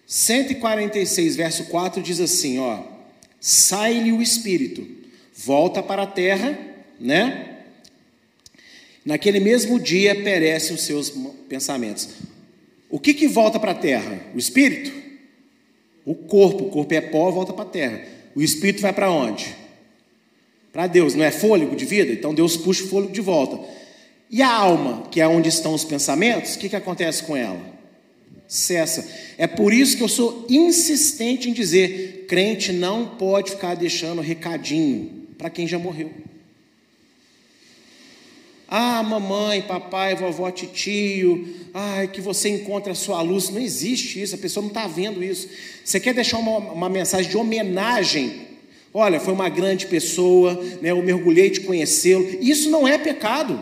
[0.06, 2.84] 146, verso 4 diz assim, ó:
[3.40, 4.98] Sai-lhe o espírito
[5.38, 6.58] volta para a terra,
[7.00, 7.60] né?
[9.06, 11.14] Naquele mesmo dia perecem os seus
[11.48, 12.10] pensamentos.
[12.90, 14.20] O que que volta para a terra?
[14.34, 14.92] O espírito?
[16.04, 18.04] O corpo, o corpo é pó, volta para a terra.
[18.36, 19.56] O espírito vai para onde?
[20.72, 22.12] Para Deus, não é fôlego de vida?
[22.12, 23.60] Então Deus puxa o fôlego de volta.
[24.30, 27.60] E a alma, que é onde estão os pensamentos, o que, que acontece com ela?
[28.48, 29.08] Cessa.
[29.38, 35.28] É por isso que eu sou insistente em dizer: crente não pode ficar deixando recadinho
[35.38, 36.12] para quem já morreu.
[38.70, 43.50] Ah, mamãe, papai, vovó, tio, ai, que você encontre a sua luz.
[43.50, 45.48] Não existe isso, a pessoa não está vendo isso.
[45.86, 48.47] Você quer deixar uma, uma mensagem de homenagem?
[48.94, 52.28] Olha, foi uma grande pessoa, né, eu mergulhei de conhecê-lo.
[52.42, 53.60] Isso não é pecado.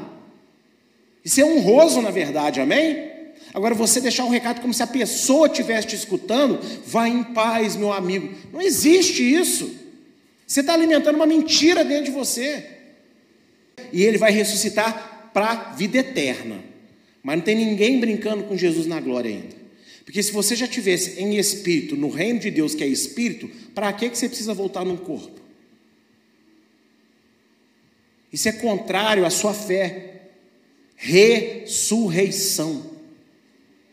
[1.23, 3.15] Isso é honroso, na verdade, amém?
[3.53, 7.75] Agora, você deixar um recado como se a pessoa estivesse te escutando, vá em paz,
[7.75, 8.33] meu amigo.
[8.51, 9.73] Não existe isso.
[10.45, 12.65] Você está alimentando uma mentira dentro de você.
[13.91, 16.59] E ele vai ressuscitar para a vida eterna.
[17.23, 19.64] Mas não tem ninguém brincando com Jesus na glória ainda.
[20.05, 23.91] Porque se você já tivesse em espírito, no reino de Deus que é espírito, para
[23.91, 25.41] que você precisa voltar num corpo?
[28.31, 30.29] Isso é contrário à sua fé.
[30.95, 32.91] Ressurreição.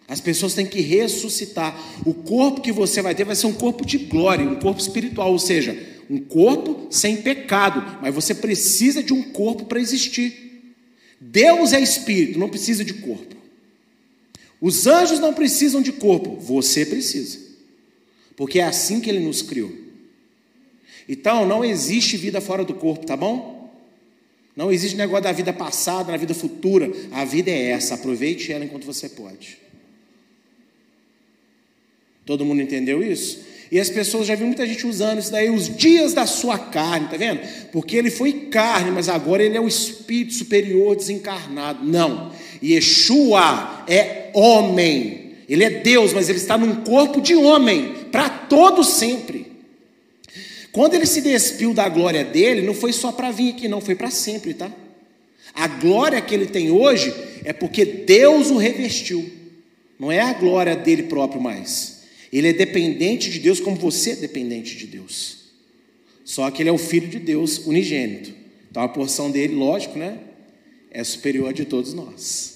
[0.06, 1.74] As pessoas têm que ressuscitar.
[2.04, 5.32] O corpo que você vai ter vai ser um corpo de glória, um corpo espiritual,
[5.32, 5.74] ou seja,
[6.10, 10.74] um corpo sem pecado, mas você precisa de um corpo para existir.
[11.18, 13.36] Deus é espírito, não precisa de corpo.
[14.62, 17.36] Os anjos não precisam de corpo, você precisa.
[18.36, 19.72] Porque é assim que ele nos criou.
[21.08, 23.68] Então, não existe vida fora do corpo, tá bom?
[24.54, 26.88] Não existe negócio da vida passada, na vida futura.
[27.10, 29.58] A vida é essa, aproveite ela enquanto você pode.
[32.24, 33.40] Todo mundo entendeu isso?
[33.68, 37.08] E as pessoas já viram muita gente usando isso daí, os dias da sua carne,
[37.08, 37.40] tá vendo?
[37.72, 41.84] Porque ele foi carne, mas agora ele é o espírito superior desencarnado.
[41.84, 42.32] Não.
[42.62, 45.32] Yeshua é homem.
[45.48, 49.52] Ele é Deus, mas ele está num corpo de homem, para todo sempre.
[50.72, 53.94] Quando ele se despiu da glória dele, não foi só para vir aqui, não, foi
[53.94, 54.72] para sempre, tá?
[55.54, 57.12] A glória que ele tem hoje
[57.44, 59.30] é porque Deus o revestiu.
[59.98, 62.02] Não é a glória dele próprio mais.
[62.32, 65.42] Ele é dependente de Deus como você é dependente de Deus.
[66.24, 68.32] Só que ele é o filho de Deus unigênito.
[68.70, 70.18] Então a porção dele, lógico, né?
[70.90, 72.51] É superior a de todos nós.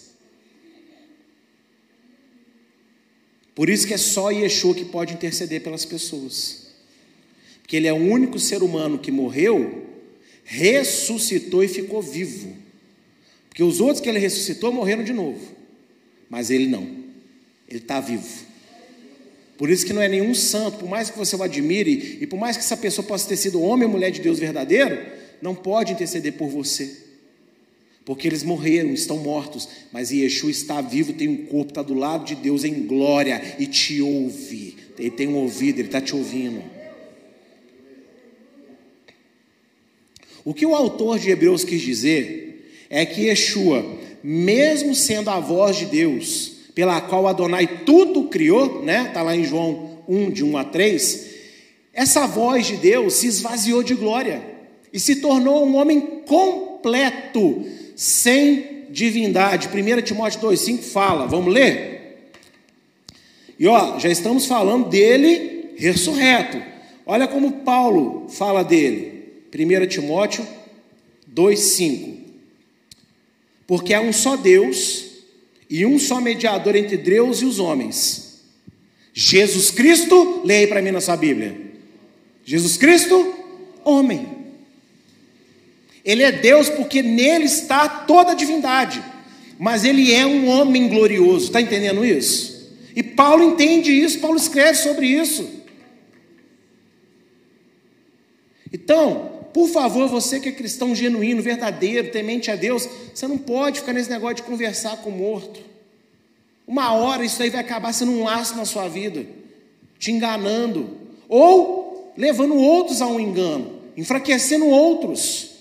[3.56, 6.66] Por isso que é só Yeshua que pode interceder pelas pessoas.
[7.62, 9.86] Porque ele é o único ser humano que morreu,
[10.44, 12.54] ressuscitou e ficou vivo.
[13.48, 15.40] Porque os outros que ele ressuscitou morreram de novo.
[16.28, 16.82] Mas ele não.
[17.66, 18.44] Ele está vivo.
[19.56, 22.38] Por isso que não é nenhum santo, por mais que você o admire, e por
[22.38, 25.00] mais que essa pessoa possa ter sido homem ou mulher de Deus verdadeiro,
[25.40, 27.05] não pode interceder por você.
[28.06, 32.24] Porque eles morreram, estão mortos, mas Yeshua está vivo, tem um corpo, está do lado
[32.24, 34.76] de Deus em glória e te ouve.
[34.96, 36.62] Ele tem um ouvido, ele está te ouvindo.
[40.44, 43.84] O que o autor de Hebreus quis dizer é que Yeshua,
[44.22, 49.06] mesmo sendo a voz de Deus, pela qual Adonai tudo criou, né?
[49.08, 51.26] Está lá em João 1, de 1 a 3.
[51.92, 54.40] Essa voz de Deus se esvaziou de glória
[54.92, 59.68] e se tornou um homem completo, sem divindade.
[59.68, 62.30] 1 Timóteo 2,5 fala, vamos ler?
[63.58, 66.62] E ó, já estamos falando dele ressurreto.
[67.06, 69.24] Olha como Paulo fala dele.
[69.52, 70.46] 1 Timóteo
[71.34, 72.16] 2,5.
[73.66, 75.06] Porque há um só Deus
[75.68, 78.42] e um só mediador entre Deus e os homens.
[79.14, 81.58] Jesus Cristo, leia para mim na sua Bíblia.
[82.44, 83.34] Jesus Cristo,
[83.82, 84.35] homem.
[86.06, 89.02] Ele é Deus porque nele está toda a divindade.
[89.58, 92.70] Mas ele é um homem glorioso, está entendendo isso?
[92.94, 95.46] E Paulo entende isso, Paulo escreve sobre isso.
[98.72, 103.80] Então, por favor, você que é cristão genuíno, verdadeiro, temente a Deus, você não pode
[103.80, 105.60] ficar nesse negócio de conversar com o morto.
[106.66, 109.26] Uma hora isso aí vai acabar sendo um laço na sua vida,
[109.98, 115.55] te enganando, ou levando outros a um engano, enfraquecendo outros.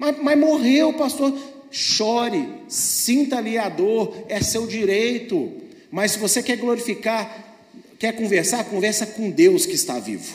[0.00, 1.30] Mas, mas morreu, pastor.
[1.70, 5.52] Chore, sinta ali a dor, é seu direito.
[5.90, 7.58] Mas se você quer glorificar,
[7.98, 10.34] quer conversar, conversa com Deus que está vivo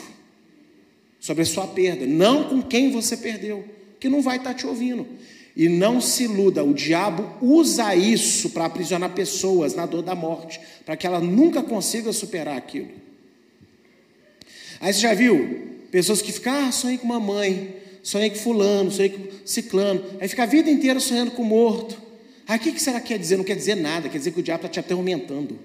[1.18, 3.64] sobre a sua perda, não com quem você perdeu,
[3.98, 5.04] que não vai estar te ouvindo.
[5.56, 10.60] E não se iluda, o diabo usa isso para aprisionar pessoas na dor da morte,
[10.84, 12.90] para que ela nunca consiga superar aquilo.
[14.80, 17.74] Aí você já viu pessoas que ficam, ah, sonhei com mamãe,
[18.06, 22.00] sonhei com fulano, sonhei com ciclano, aí fica a vida inteira sonhando com morto.
[22.46, 23.36] Aí o que será que quer dizer?
[23.36, 25.58] Não quer dizer nada, quer dizer que o diabo está te atormentando.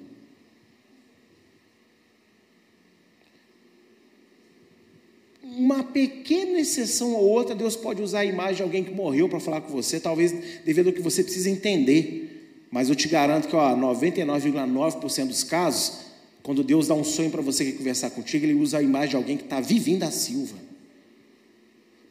[5.43, 9.39] uma pequena exceção ou outra, Deus pode usar a imagem de alguém que morreu para
[9.39, 10.34] falar com você, talvez
[10.65, 12.65] devido ao que você precisa entender.
[12.71, 15.99] Mas eu te garanto que 99,9% dos casos,
[16.41, 19.15] quando Deus dá um sonho para você que conversar contigo, Ele usa a imagem de
[19.17, 20.70] alguém que está vivinho da Silva.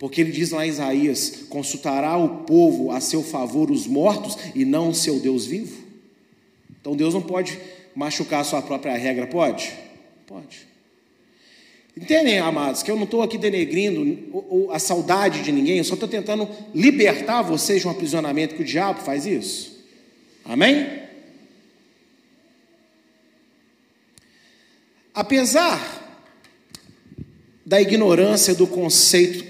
[0.01, 4.65] Porque ele diz lá em Isaías: consultará o povo a seu favor os mortos e
[4.65, 5.85] não o seu Deus vivo.
[6.81, 7.61] Então Deus não pode
[7.95, 9.71] machucar a sua própria regra, pode?
[10.27, 10.67] Pode.
[11.95, 16.09] Entendem, amados, que eu não estou aqui denegrindo a saudade de ninguém, eu só estou
[16.09, 19.85] tentando libertar vocês de um aprisionamento que o diabo faz isso.
[20.47, 20.99] Amém?
[25.13, 26.00] Apesar
[27.71, 29.45] da ignorância do conceito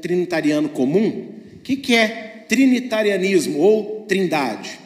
[0.00, 4.78] trinitariano comum, o que, que é trinitarianismo ou trindade?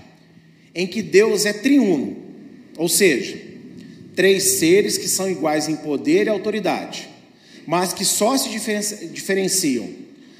[0.74, 2.16] Em que Deus é triuno,
[2.79, 3.38] ou seja,
[4.16, 7.11] três seres que são iguais em poder e autoridade,
[7.66, 8.49] mas que só se
[9.12, 9.86] diferenciam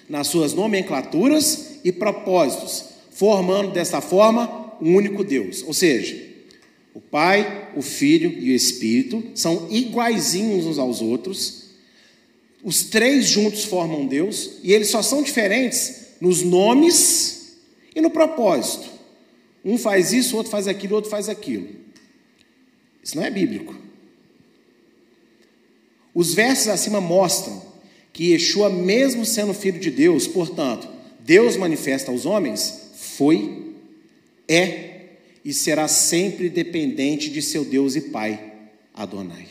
[0.09, 5.63] nas suas nomenclaturas e propósitos, formando dessa forma um único Deus.
[5.67, 6.19] Ou seja,
[6.95, 11.68] o Pai, o Filho e o Espírito são iguaizinhos uns aos outros.
[12.63, 17.57] Os três juntos formam Deus e eles só são diferentes nos nomes
[17.95, 18.89] e no propósito.
[19.65, 21.69] Um faz isso, o outro faz aquilo, o outro faz aquilo.
[23.03, 23.75] Isso não é bíblico.
[26.15, 27.63] Os versos acima mostram
[28.13, 30.89] que Yeshua, mesmo sendo filho de Deus, portanto,
[31.21, 33.75] Deus manifesta aos homens, foi,
[34.49, 34.89] é
[35.45, 38.53] e será sempre dependente de seu Deus e Pai,
[38.93, 39.47] Adonai.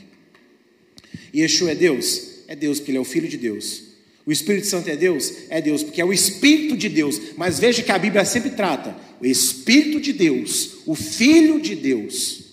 [1.33, 2.26] Yeshua é Deus?
[2.47, 3.83] É Deus, porque Ele é o Filho de Deus.
[4.25, 5.33] O Espírito Santo é Deus?
[5.49, 7.19] É Deus, porque é o Espírito de Deus.
[7.37, 12.43] Mas veja que a Bíblia sempre trata o Espírito de Deus, o Filho de Deus.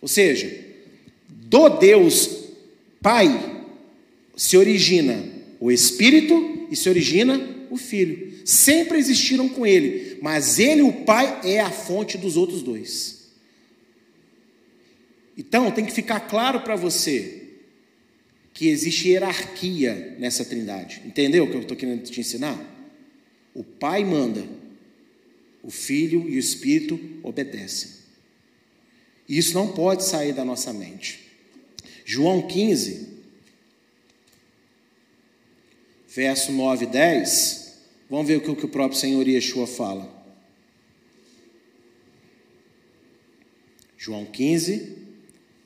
[0.00, 0.52] Ou seja,
[1.28, 2.42] do Deus
[3.00, 3.64] Pai
[4.36, 5.24] se origina
[5.58, 8.32] o Espírito e se origina o Filho.
[8.44, 13.22] Sempre existiram com ele, mas ele, o Pai, é a fonte dos outros dois.
[15.36, 17.41] Então, tem que ficar claro para você
[18.52, 21.02] que existe hierarquia nessa trindade.
[21.04, 22.58] Entendeu o que eu estou querendo te ensinar?
[23.54, 24.46] O Pai manda,
[25.62, 27.90] o Filho e o Espírito obedecem.
[29.28, 31.20] E isso não pode sair da nossa mente.
[32.04, 33.08] João 15,
[36.08, 37.72] verso 9 e 10.
[38.10, 40.22] Vamos ver o que o próprio Senhor Yeshua fala.
[43.96, 44.96] João 15,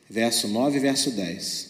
[0.08, 1.65] verso 9 e verso 10.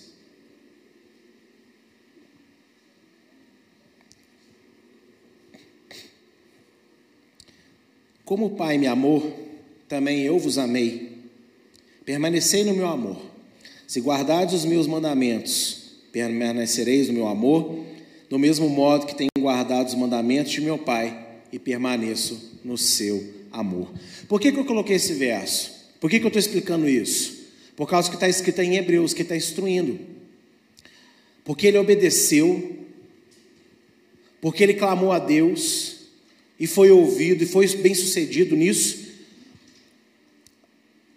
[8.26, 9.32] Como o Pai me amou,
[9.88, 11.12] também eu vos amei.
[12.04, 13.16] Permanecei no meu amor.
[13.86, 17.84] Se guardardes os meus mandamentos, permanecereis no meu amor,
[18.28, 23.24] do mesmo modo que tenho guardado os mandamentos de meu Pai e permaneço no seu
[23.52, 23.92] amor.
[24.28, 25.94] Por que, que eu coloquei esse verso?
[26.00, 27.46] Por que, que eu estou explicando isso?
[27.76, 30.00] Por causa que está escrito em Hebreus, que está instruindo.
[31.44, 32.76] Porque ele obedeceu,
[34.40, 35.95] porque ele clamou a Deus,
[36.58, 39.06] e foi ouvido, e foi bem sucedido nisso.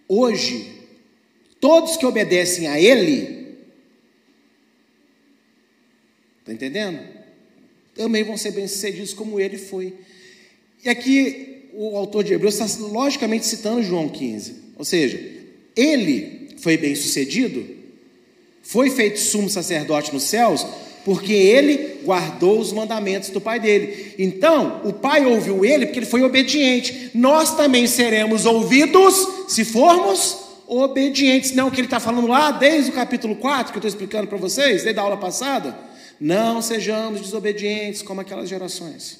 [0.08, 0.72] Hoje,
[1.60, 3.56] todos que obedecem a Ele,
[6.40, 7.00] está entendendo?
[7.96, 9.94] Também vão ser bem sucedidos como Ele foi.
[10.84, 15.20] E aqui o autor de Hebreus está logicamente citando João 15, ou seja,
[15.76, 17.66] ele foi bem sucedido,
[18.62, 20.66] foi feito sumo sacerdote nos céus,
[21.06, 24.16] porque ele guardou os mandamentos do pai dele.
[24.18, 27.12] Então, o pai ouviu ele porque ele foi obediente.
[27.14, 30.38] Nós também seremos ouvidos se formos
[30.68, 31.54] obedientes.
[31.54, 34.28] Não o que ele está falando lá desde o capítulo 4, que eu estou explicando
[34.28, 35.78] para vocês, desde a aula passada.
[36.20, 39.20] Não sejamos desobedientes como aquelas gerações.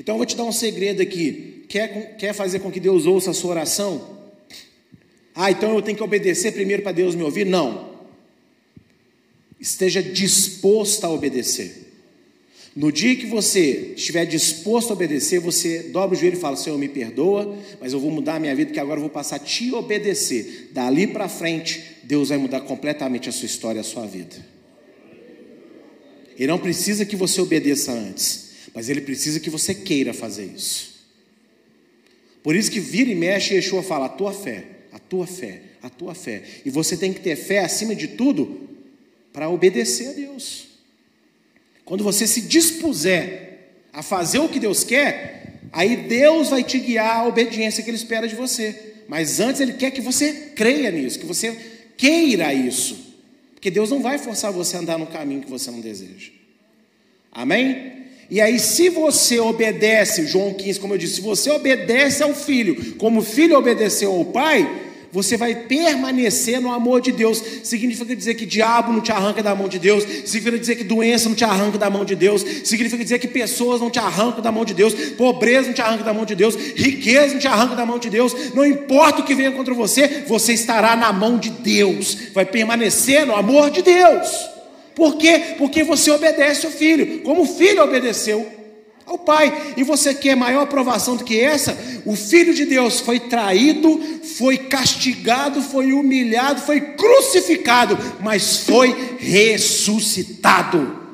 [0.00, 1.64] Então, eu vou te dar um segredo aqui.
[1.68, 4.16] Quer, quer fazer com que Deus ouça a sua oração?
[5.34, 7.44] Ah, então eu tenho que obedecer primeiro para Deus me ouvir?
[7.44, 7.95] Não.
[9.60, 11.86] Esteja disposto a obedecer.
[12.76, 16.78] No dia que você estiver disposto a obedecer, você dobra o joelho e fala: Senhor,
[16.78, 19.38] me perdoa, mas eu vou mudar a minha vida, porque agora eu vou passar a
[19.38, 20.68] te obedecer.
[20.72, 24.36] Dali para frente, Deus vai mudar completamente a sua história, a sua vida.
[26.38, 30.96] Ele não precisa que você obedeça antes, mas ele precisa que você queira fazer isso.
[32.42, 35.88] Por isso que vira e mexe, Yeshua fala: a tua fé, a tua fé, a
[35.88, 36.42] tua fé.
[36.62, 38.75] E você tem que ter fé acima de tudo
[39.36, 40.64] para obedecer a Deus.
[41.84, 47.18] Quando você se dispuser a fazer o que Deus quer, aí Deus vai te guiar
[47.18, 48.94] à obediência que Ele espera de você.
[49.06, 51.54] Mas antes Ele quer que você creia nisso, que você
[51.98, 53.14] queira isso.
[53.52, 56.30] Porque Deus não vai forçar você a andar no caminho que você não deseja.
[57.30, 58.06] Amém?
[58.30, 62.94] E aí, se você obedece, João 15, como eu disse, se você obedece ao filho,
[62.94, 64.85] como o filho obedeceu ao pai,
[65.16, 67.42] você vai permanecer no amor de Deus.
[67.62, 71.26] Significa dizer que diabo não te arranca da mão de Deus, significa dizer que doença
[71.26, 74.52] não te arranca da mão de Deus, significa dizer que pessoas não te arrancam da
[74.52, 77.74] mão de Deus, pobreza não te arranca da mão de Deus, riqueza não te arranca
[77.74, 81.38] da mão de Deus, não importa o que venha contra você, você estará na mão
[81.38, 84.28] de Deus, vai permanecer no amor de Deus.
[84.94, 85.54] Por quê?
[85.56, 88.55] Porque você obedece o filho, como o filho obedeceu
[89.06, 89.74] ao Pai.
[89.76, 91.78] E você quer maior aprovação do que essa?
[92.04, 94.00] O Filho de Deus foi traído,
[94.36, 101.06] foi castigado, foi humilhado, foi crucificado, mas foi ressuscitado.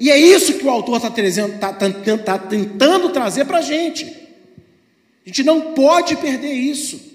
[0.00, 4.04] E é isso que o autor está tá, tá, tá tentando trazer para a gente.
[4.04, 7.13] A gente não pode perder isso.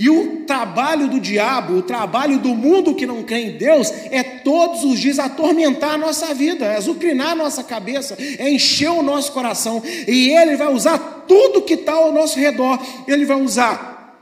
[0.00, 4.22] E o trabalho do diabo, o trabalho do mundo que não crê em Deus, é
[4.22, 9.02] todos os dias atormentar a nossa vida, é azucrinar a nossa cabeça, é encher o
[9.02, 9.82] nosso coração.
[10.08, 10.96] E ele vai usar
[11.28, 12.82] tudo que está ao nosso redor.
[13.06, 14.16] Ele vai usar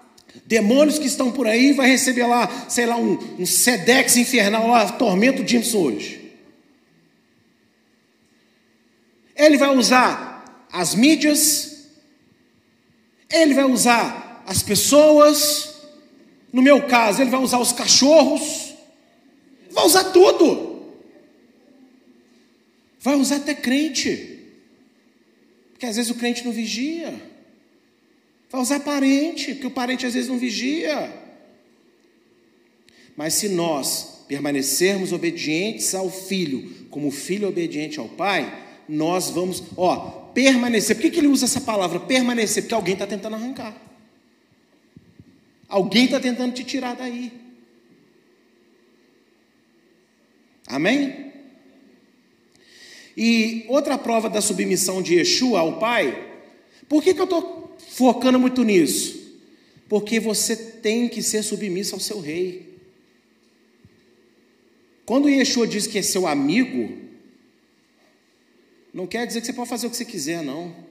[0.44, 4.84] demônios que estão por aí, vai receber lá, sei lá, um, um Sedex infernal lá,
[4.90, 6.32] tormento de hoje.
[9.36, 11.86] Ele vai usar as mídias,
[13.30, 15.67] ele vai usar as pessoas,
[16.52, 18.74] no meu caso, ele vai usar os cachorros,
[19.70, 20.68] vai usar tudo.
[23.00, 24.38] Vai usar até crente,
[25.70, 27.14] porque às vezes o crente não vigia.
[28.50, 31.14] Vai usar parente, porque o parente às vezes não vigia.
[33.16, 39.62] Mas se nós permanecermos obedientes ao filho, como o filho obediente ao pai, nós vamos,
[39.76, 40.96] ó, permanecer.
[40.96, 42.62] Por que, que ele usa essa palavra permanecer?
[42.62, 43.87] Porque alguém está tentando arrancar.
[45.68, 47.30] Alguém está tentando te tirar daí.
[50.66, 51.32] Amém?
[53.16, 56.42] E outra prova da submissão de Yeshua ao Pai,
[56.88, 59.18] por que, que eu estou focando muito nisso?
[59.88, 62.78] Porque você tem que ser submisso ao seu rei.
[65.04, 66.96] Quando Yeshua diz que é seu amigo,
[68.92, 70.88] não quer dizer que você pode fazer o que você quiser, não.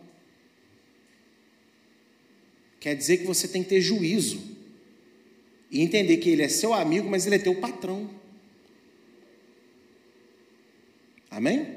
[2.79, 4.56] quer dizer que você tem que ter juízo
[5.69, 8.09] e entender que ele é seu amigo, mas ele é teu patrão.
[11.29, 11.67] Amém?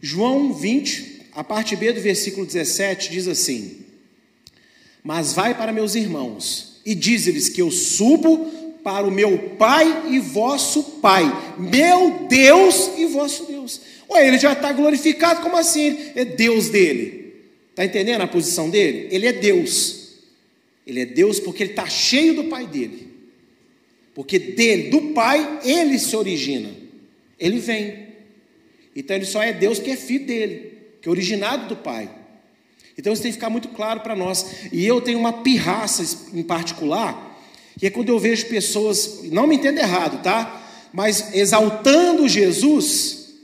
[0.00, 3.84] João 20, a parte B do versículo 17 diz assim:
[5.04, 8.50] Mas vai para meus irmãos e diz-lhes que eu subo
[8.82, 11.24] para o meu Pai e vosso Pai,
[11.56, 13.80] meu Deus e vosso Deus.
[14.10, 15.96] Ué, ele já está glorificado, como assim?
[16.14, 17.34] É Deus dele.
[17.70, 19.08] Está entendendo a posição dele?
[19.10, 20.01] Ele é Deus.
[20.86, 23.12] Ele é Deus porque ele está cheio do Pai dele.
[24.14, 26.70] Porque dele, do Pai, ele se origina.
[27.38, 28.08] Ele vem.
[28.94, 32.10] Então ele só é Deus porque é filho dele, que é originado do Pai.
[32.96, 34.68] Então isso tem que ficar muito claro para nós.
[34.70, 36.04] E eu tenho uma pirraça
[36.34, 37.40] em particular,
[37.78, 40.58] que é quando eu vejo pessoas, não me entenda errado, tá?
[40.92, 43.34] Mas exaltando Jesus,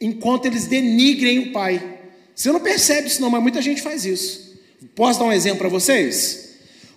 [0.00, 2.00] enquanto eles denigrem o Pai.
[2.34, 4.45] Você não percebe isso, não, mas muita gente faz isso.
[4.94, 6.46] Posso dar um exemplo para vocês?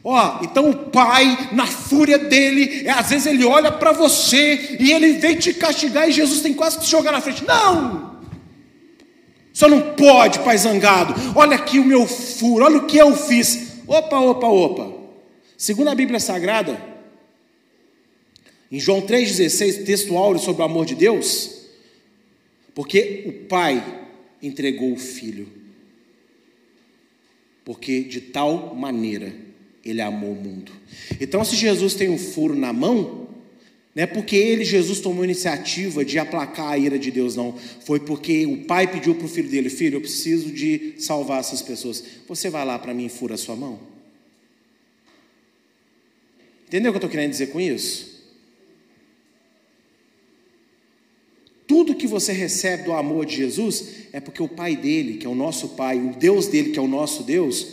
[0.03, 4.91] Ó, então o pai, na fúria dele, é, às vezes ele olha para você e
[4.91, 7.43] ele vem te castigar e Jesus tem quase que te jogar na frente.
[7.45, 8.17] Não!
[9.51, 11.13] Só não pode, pai zangado.
[11.35, 13.81] Olha aqui o meu furo, olha o que eu fiz.
[13.85, 14.93] Opa, opa, opa.
[15.57, 16.81] Segundo a Bíblia Sagrada,
[18.71, 21.65] em João 3,16, texto áureo sobre o amor de Deus,
[22.73, 23.83] porque o pai
[24.41, 25.58] entregou o filho.
[27.69, 29.31] Porque de tal maneira
[29.85, 30.71] ele amou o mundo.
[31.21, 33.29] Então, se Jesus tem um furo na mão,
[33.93, 37.55] não é porque ele, Jesus, tomou iniciativa de aplacar a ira de Deus, não.
[37.85, 41.61] Foi porque o pai pediu para o filho dele: Filho, eu preciso de salvar essas
[41.61, 42.03] pessoas.
[42.27, 43.79] Você vai lá para mim e fura a sua mão?
[46.67, 48.18] Entendeu o que eu estou querendo dizer com isso?
[51.69, 55.29] Tudo que você recebe do amor de Jesus é porque o Pai dele, que é
[55.29, 57.67] o nosso Pai, o Deus dele, que é o nosso Deus,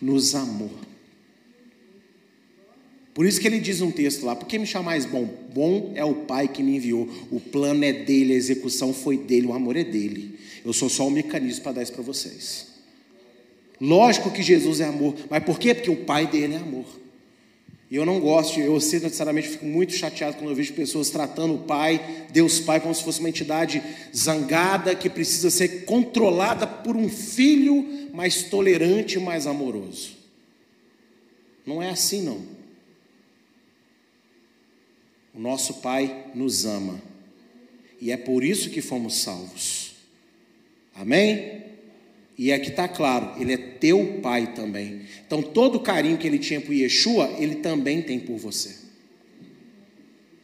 [0.00, 0.72] nos amou.
[3.14, 5.32] Por isso que ele diz um texto lá: por que me chamais bom?
[5.54, 7.08] Bom é o Pai que me enviou.
[7.30, 10.36] O plano é dele, a execução foi dele, o amor é dele.
[10.64, 12.72] Eu sou só um mecanismo para dar isso para vocês.
[13.80, 15.72] Lógico que Jesus é amor, mas por quê?
[15.72, 16.86] Porque o Pai dele é amor.
[17.92, 21.56] E eu não gosto, eu sei necessariamente fico muito chateado quando eu vejo pessoas tratando
[21.56, 23.82] o Pai, Deus Pai, como se fosse uma entidade
[24.16, 30.16] zangada que precisa ser controlada por um filho mais tolerante e mais amoroso.
[31.66, 32.40] Não é assim, não.
[35.34, 36.98] O nosso Pai nos ama.
[38.00, 39.96] E é por isso que fomos salvos.
[40.94, 41.51] Amém?
[42.36, 45.02] E aqui está claro, ele é teu pai também.
[45.26, 48.76] Então, todo o carinho que ele tinha por Yeshua, ele também tem por você.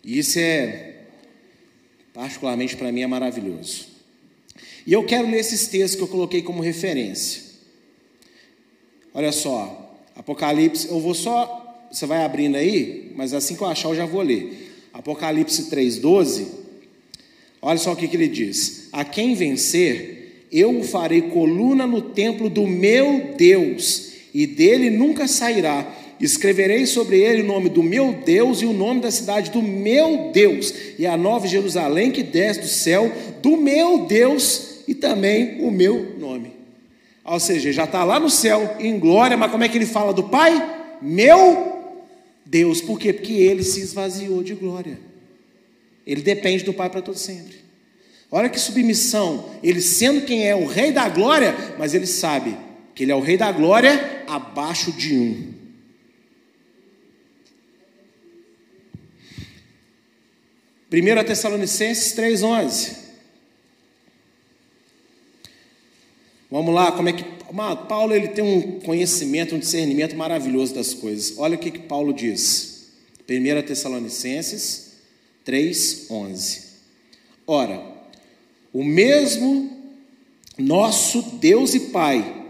[0.05, 0.97] E isso é,
[2.13, 3.87] particularmente para mim, é maravilhoso.
[4.87, 7.43] E eu quero ler esses textos que eu coloquei como referência.
[9.13, 13.89] Olha só, Apocalipse, eu vou só, você vai abrindo aí, mas assim que eu achar
[13.89, 14.89] eu já vou ler.
[14.93, 16.47] Apocalipse 3,12,
[17.63, 20.18] olha só o que, que ele diz: A quem vencer,
[20.51, 25.95] eu o farei coluna no templo do meu Deus, e dele nunca sairá.
[26.21, 30.31] Escreverei sobre ele o nome do meu Deus e o nome da cidade do meu
[30.33, 35.71] Deus, e a nova Jerusalém que desce do céu, do meu Deus, e também o
[35.71, 36.53] meu nome.
[37.25, 40.13] Ou seja, já está lá no céu, em glória, mas como é que ele fala
[40.13, 40.97] do Pai?
[41.01, 41.79] Meu
[42.45, 43.13] Deus, por quê?
[43.13, 44.99] Porque ele se esvaziou de glória.
[46.07, 47.68] Ele depende do Pai para todo sempre.
[48.31, 52.57] Olha que submissão, ele sendo quem é o rei da glória, mas ele sabe
[52.95, 55.55] que ele é o rei da glória abaixo de um.
[60.91, 62.97] Primeiro Tessalonicenses 3:11.
[66.51, 67.25] Vamos lá, como é que
[67.89, 71.37] Paulo ele tem um conhecimento, um discernimento maravilhoso das coisas.
[71.39, 72.89] Olha o que, que Paulo diz.
[73.29, 74.93] 1 Tessalonicenses
[75.47, 76.69] 3:11.
[77.47, 77.88] Ora,
[78.79, 79.77] o mesmo
[80.57, 82.47] nosso Deus e Pai.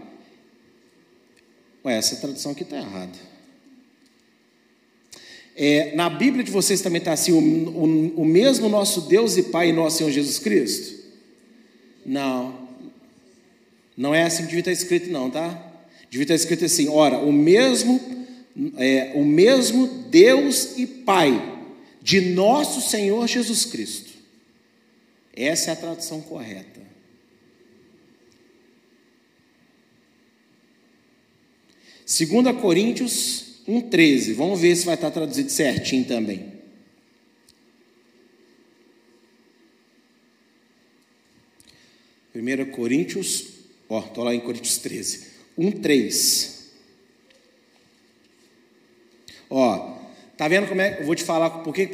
[1.83, 3.17] Ué, essa tradução aqui está errada.
[5.55, 9.43] É, na Bíblia de vocês também está assim: o, o, o mesmo nosso Deus e
[9.43, 10.99] Pai nosso Senhor Jesus Cristo?
[12.05, 12.69] Não,
[13.97, 15.49] não é assim que devia estar escrito, não, tá?
[16.11, 17.99] Devia estar escrito assim: ora, o mesmo,
[18.77, 21.57] é, o mesmo Deus e Pai
[22.03, 24.08] de nosso Senhor Jesus Cristo.
[25.39, 26.81] Essa é a tradução correta.
[32.05, 34.33] Segunda Coríntios 1:13.
[34.33, 36.59] Vamos ver se vai estar traduzido certinho também.
[42.33, 43.59] Primeira Coríntios
[43.89, 45.27] Ó, estou lá em Coríntios 13.
[45.57, 46.69] 1:3.
[49.49, 49.97] Ó,
[50.37, 50.99] tá vendo como é?
[50.99, 51.87] Eu vou te falar por que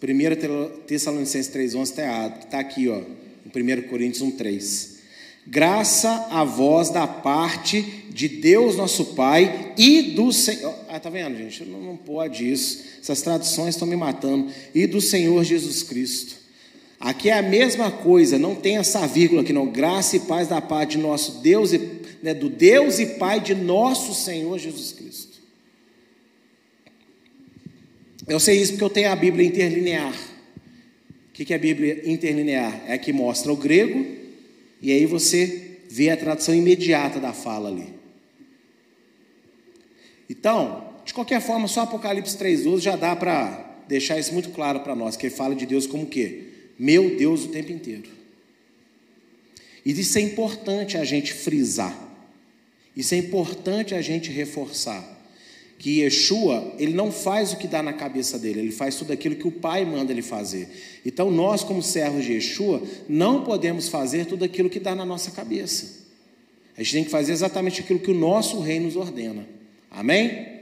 [0.00, 2.38] 1 Tessalonicenses 3:11 está.
[2.40, 4.98] Está aqui, ó, em 1 Coríntios 1:3.
[5.46, 10.74] Graça a vós da parte de Deus nosso Pai e do Senhor.
[10.88, 11.64] Ah, tá vendo, gente?
[11.64, 12.84] Não, não pode isso.
[13.00, 14.52] Essas traduções estão me matando.
[14.74, 16.36] E do Senhor Jesus Cristo.
[17.00, 19.68] Aqui é a mesma coisa, não tem essa vírgula aqui, não.
[19.68, 21.78] Graça e paz da parte de nosso Deus e
[22.22, 25.27] né, do Deus e Pai de nosso Senhor Jesus Cristo.
[28.28, 30.12] Eu sei isso porque eu tenho a Bíblia interlinear.
[31.28, 32.82] O que é a Bíblia interlinear?
[32.86, 34.04] É a que mostra o grego
[34.82, 37.94] e aí você vê a tradução imediata da fala ali.
[40.28, 44.94] Então, de qualquer forma, só Apocalipse 3,12 já dá para deixar isso muito claro para
[44.94, 46.48] nós, que ele fala de Deus como o quê?
[46.78, 48.10] Meu Deus o tempo inteiro.
[49.86, 51.96] E isso é importante a gente frisar.
[52.94, 55.17] Isso é importante a gente reforçar
[55.78, 59.36] que Yeshua, ele não faz o que dá na cabeça dele, ele faz tudo aquilo
[59.36, 60.68] que o Pai manda ele fazer.
[61.06, 65.30] Então, nós, como servos de Yeshua, não podemos fazer tudo aquilo que dá na nossa
[65.30, 66.08] cabeça.
[66.76, 69.46] A gente tem que fazer exatamente aquilo que o nosso rei nos ordena.
[69.90, 70.58] Amém?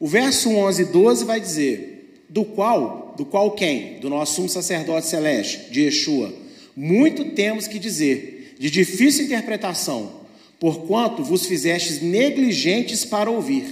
[0.00, 4.00] O verso 11 e 12 vai dizer: do qual, do qual quem?
[4.00, 6.32] Do nosso sumo sacerdote celeste, de Yeshua.
[6.74, 10.21] Muito temos que dizer, de difícil interpretação,
[10.62, 13.64] porquanto vos fizestes negligentes para ouvir,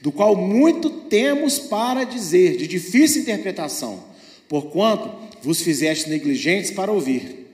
[0.00, 4.02] do qual muito temos para dizer, de difícil interpretação,
[4.48, 5.10] porquanto
[5.42, 7.46] vos fizestes negligentes para ouvir.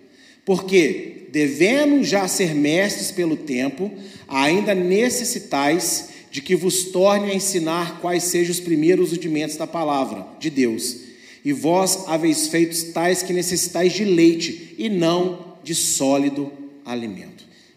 [0.44, 3.90] Porque, devendo já ser mestres pelo tempo,
[4.28, 10.24] ainda necessitais de que vos torne a ensinar quais sejam os primeiros rudimentos da palavra
[10.38, 10.96] de Deus.
[11.44, 16.52] E vós haveis feito tais que necessitais de leite e não de sólido
[16.84, 17.29] alimento.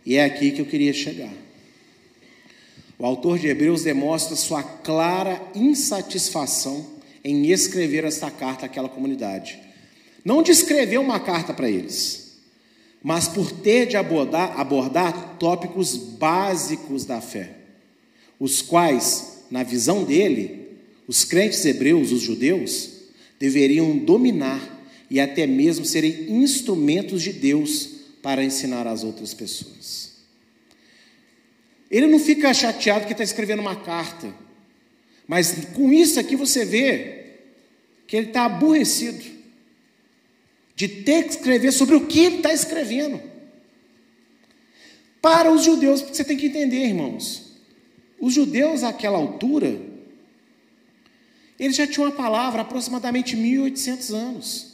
[0.06, 1.34] E é aqui que eu queria chegar.
[2.98, 6.86] O autor de Hebreus demonstra sua clara insatisfação
[7.24, 9.60] em escrever esta carta àquela comunidade.
[10.24, 12.38] Não de escrever uma carta para eles,
[13.02, 17.58] mas por ter de abordar, abordar tópicos básicos da fé,
[18.40, 20.70] os quais, na visão dele,
[21.08, 22.90] os crentes hebreus, os judeus,
[23.40, 27.93] deveriam dominar e até mesmo serem instrumentos de Deus
[28.24, 30.14] para ensinar às outras pessoas.
[31.92, 34.34] Ele não fica chateado que está escrevendo uma carta,
[35.28, 37.26] mas com isso aqui você vê
[38.08, 39.24] que ele está aborrecido
[40.76, 43.22] de ter que escrever sobre o que ele está escrevendo.
[45.22, 47.58] Para os judeus, porque você tem que entender, irmãos,
[48.20, 49.80] os judeus àquela altura,
[51.60, 54.73] eles já tinham a palavra há aproximadamente 1800 anos.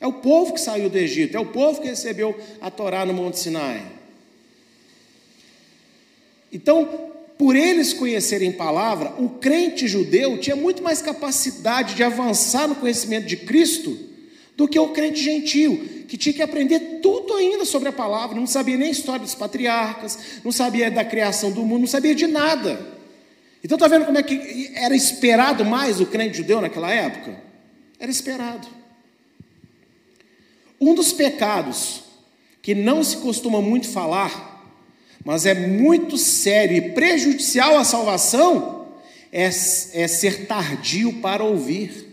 [0.00, 3.12] É o povo que saiu do Egito, é o povo que recebeu a Torá no
[3.12, 3.84] Monte Sinai.
[6.52, 12.74] Então, por eles conhecerem palavra, o crente judeu tinha muito mais capacidade de avançar no
[12.74, 13.96] conhecimento de Cristo
[14.56, 18.46] do que o crente gentil, que tinha que aprender tudo ainda sobre a palavra, não
[18.46, 22.26] sabia nem a história dos patriarcas, não sabia da criação do mundo, não sabia de
[22.26, 22.78] nada.
[23.62, 27.38] Então está vendo como é que era esperado mais o crente judeu naquela época?
[27.98, 28.79] Era esperado.
[30.80, 32.02] Um dos pecados
[32.62, 34.50] que não se costuma muito falar,
[35.24, 38.86] mas é muito sério e prejudicial à salvação,
[39.32, 39.50] é, é
[40.08, 42.06] ser tardio para ouvir.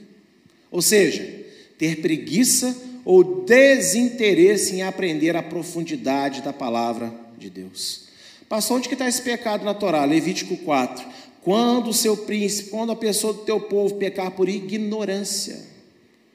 [0.69, 1.45] Ou seja,
[1.77, 8.07] ter preguiça ou desinteresse em aprender a profundidade da palavra de Deus.
[8.49, 10.03] Passou onde que está esse pecado na Torá?
[10.03, 11.05] Levítico 4.
[11.41, 15.61] Quando o seu príncipe, quando a pessoa do teu povo pecar por ignorância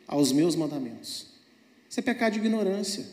[0.07, 1.32] aos meus mandamentos.
[1.93, 3.05] Isso é pecado de ignorância.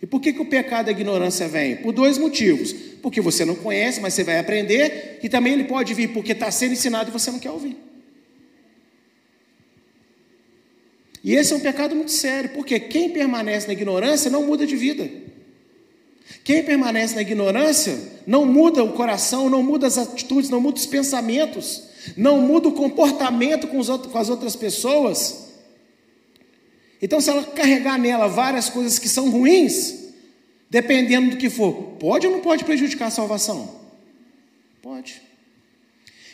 [0.00, 1.74] E por que, que o pecado da ignorância vem?
[1.78, 2.72] Por dois motivos.
[3.02, 6.48] Porque você não conhece, mas você vai aprender, e também ele pode vir porque está
[6.48, 7.76] sendo ensinado e você não quer ouvir.
[11.24, 14.76] E esse é um pecado muito sério, porque quem permanece na ignorância não muda de
[14.76, 15.10] vida.
[16.44, 20.86] Quem permanece na ignorância não muda o coração, não muda as atitudes, não muda os
[20.86, 21.82] pensamentos,
[22.16, 25.47] não muda o comportamento com, outros, com as outras pessoas.
[27.00, 30.12] Então, se ela carregar nela várias coisas que são ruins,
[30.68, 33.76] dependendo do que for, pode ou não pode prejudicar a salvação?
[34.82, 35.22] Pode.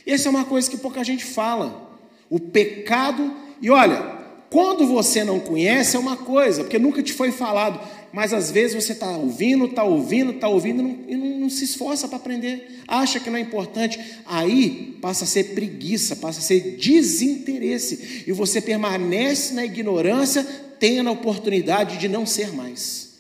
[0.07, 1.99] Essa é uma coisa que pouca gente fala.
[2.31, 4.15] O pecado, e olha,
[4.51, 7.81] quando você não conhece é uma coisa, porque nunca te foi falado,
[8.15, 11.51] mas às vezes você está ouvindo, está ouvindo, está ouvindo e, não, e não, não
[11.51, 16.39] se esforça para aprender, acha que não é importante, aí passa a ser preguiça, passa
[16.39, 20.45] a ser desinteresse, e você permanece na ignorância,
[20.79, 23.15] tendo a oportunidade de não ser mais.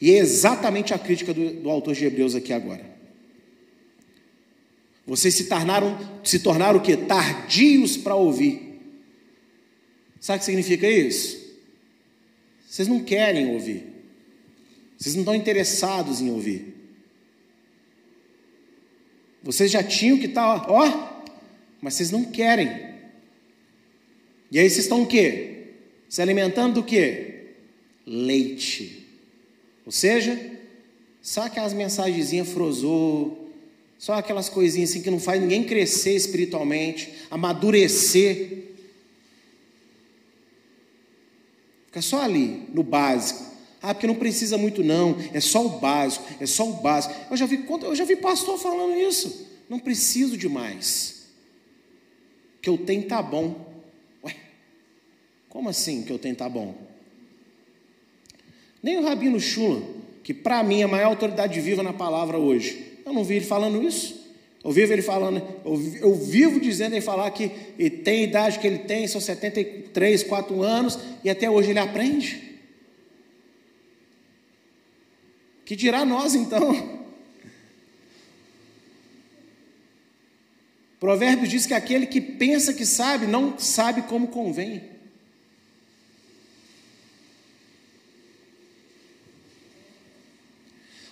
[0.00, 2.88] E é exatamente a crítica do, do autor de Hebreus aqui agora.
[5.04, 6.96] Vocês se tornaram, se tornaram o quê?
[6.96, 8.80] Tardios para ouvir.
[10.20, 11.43] Sabe o que significa isso?
[12.74, 13.84] Vocês não querem ouvir.
[14.98, 16.74] Vocês não estão interessados em ouvir.
[19.44, 21.22] Vocês já tinham que estar, tá, ó,
[21.80, 22.66] mas vocês não querem.
[24.50, 25.66] E aí vocês estão o quê?
[26.08, 27.52] Se alimentando do quê?
[28.04, 29.06] Leite.
[29.86, 30.36] Ou seja,
[31.22, 33.52] só aquelas mensagenzinhas frozou,
[33.96, 38.73] só aquelas coisinhas assim que não faz ninguém crescer espiritualmente, amadurecer.
[41.94, 43.54] Fica só ali, no básico.
[43.80, 47.14] Ah, porque não precisa muito não, é só o básico, é só o básico.
[47.30, 49.46] Eu já vi, eu já vi pastor falando isso.
[49.68, 51.28] Não preciso de mais.
[52.56, 53.72] O que eu tenho tá bom.
[54.24, 54.34] Ué,
[55.48, 56.74] como assim que eu tenho tá bom?
[58.82, 59.80] Nem o Rabino Shula,
[60.24, 63.44] que para mim é a maior autoridade viva na palavra hoje, eu não vi ele
[63.44, 64.23] falando isso.
[64.64, 65.46] Eu vivo ele falando,
[66.00, 67.50] eu, vivo dizendo ele falar que
[68.02, 72.54] tem idade que ele tem, são 73, 4 anos, e até hoje ele aprende.
[75.66, 77.04] Que dirá nós então?
[80.98, 84.94] Provérbios diz que aquele que pensa que sabe, não sabe como convém.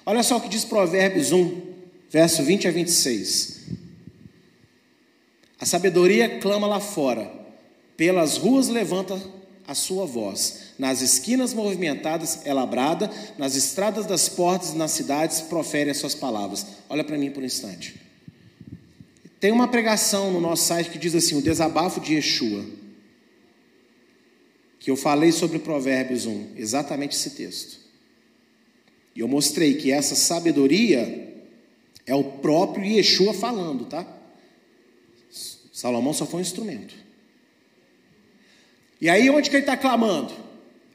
[0.06, 1.71] Olha só o que diz Provérbios 1,
[2.12, 3.60] verso 20 a 26.
[5.58, 7.32] A sabedoria clama lá fora,
[7.96, 9.20] pelas ruas levanta
[9.66, 15.88] a sua voz, nas esquinas movimentadas é labrada, nas estradas das portas nas cidades profere
[15.88, 16.66] as suas palavras.
[16.90, 17.94] Olha para mim por um instante.
[19.40, 22.64] Tem uma pregação no nosso site que diz assim: o desabafo de Yeshua.
[24.78, 27.78] Que eu falei sobre Provérbios 1, exatamente esse texto.
[29.14, 31.21] E eu mostrei que essa sabedoria
[32.06, 34.06] é o próprio Yeshua falando, tá?
[35.72, 36.94] Salomão só foi um instrumento.
[39.00, 40.32] E aí, onde que ele está clamando?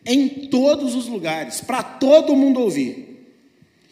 [0.06, 3.28] Em todos os lugares, para todo mundo ouvir.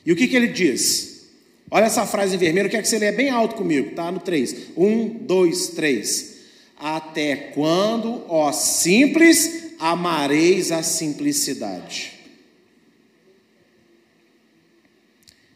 [0.06, 1.28] E o que, que ele diz?
[1.70, 4.12] Olha essa frase em vermelho, quero que você leia bem alto comigo, tá?
[4.12, 4.70] No 3.
[4.78, 6.36] 1, 2, 3.
[6.78, 12.15] Até quando, ó simples, amareis a simplicidade?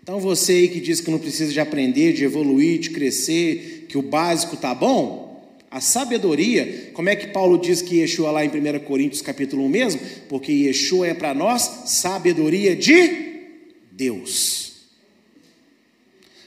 [0.10, 3.95] Então você aí que diz que não precisa de aprender, de evoluir, de crescer, que
[3.95, 8.49] o básico tá bom, a sabedoria, como é que Paulo diz que Yeshua lá em
[8.49, 10.01] 1 Coríntios capítulo 1 mesmo?
[10.28, 13.51] Porque Yeshua é para nós sabedoria de
[13.91, 14.88] Deus.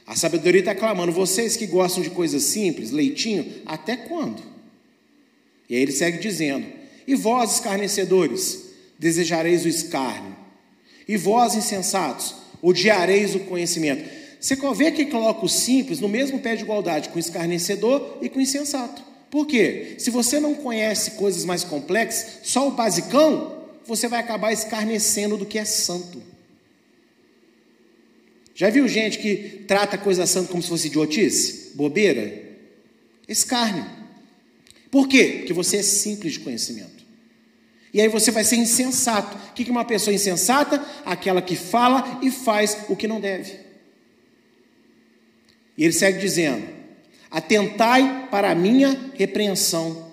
[0.09, 4.43] A sabedoria está clamando, vocês que gostam de coisas simples, leitinho, até quando?
[5.71, 6.67] E aí ele segue dizendo:
[7.07, 10.35] E vós, escarnecedores, desejareis o escárnio,
[11.07, 14.09] e vós, insensatos, odiareis o conhecimento.
[14.41, 18.29] Você vê que coloca o simples no mesmo pé de igualdade com o escarnecedor e
[18.29, 19.03] com o insensato.
[19.31, 19.95] Por quê?
[19.99, 25.47] Se você não conhece coisas mais complexas, só o basicão, você vai acabar escarnecendo do
[25.47, 26.23] que é santo.
[28.55, 31.73] Já viu gente que trata coisa santa como se fosse idiotice?
[31.75, 32.43] Bobeira?
[33.27, 33.87] Escárnio.
[34.91, 35.37] Por quê?
[35.39, 36.92] Porque você é simples de conhecimento.
[37.93, 39.37] E aí você vai ser insensato.
[39.37, 40.83] O que é uma pessoa insensata?
[41.05, 43.61] Aquela que fala e faz o que não deve.
[45.77, 46.67] E ele segue dizendo:
[47.31, 50.11] Atentai para a minha repreensão,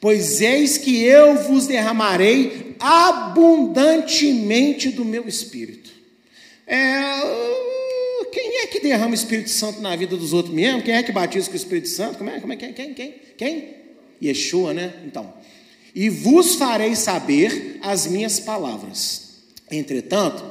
[0.00, 5.90] pois eis que eu vos derramarei abundantemente do meu espírito.
[6.66, 6.76] É,
[8.30, 10.82] quem é que derrama o Espírito Santo na vida dos outros mesmo?
[10.82, 12.18] Quem é que batiza com o Espírito Santo?
[12.18, 12.40] Como é?
[12.40, 12.56] Como é?
[12.56, 12.72] Quem?
[12.72, 13.14] Quem?
[13.36, 13.76] Quem?
[14.20, 14.92] Yeshua, né?
[15.06, 15.32] Então
[15.96, 19.30] e vos farei saber as minhas palavras.
[19.70, 20.44] Entretanto,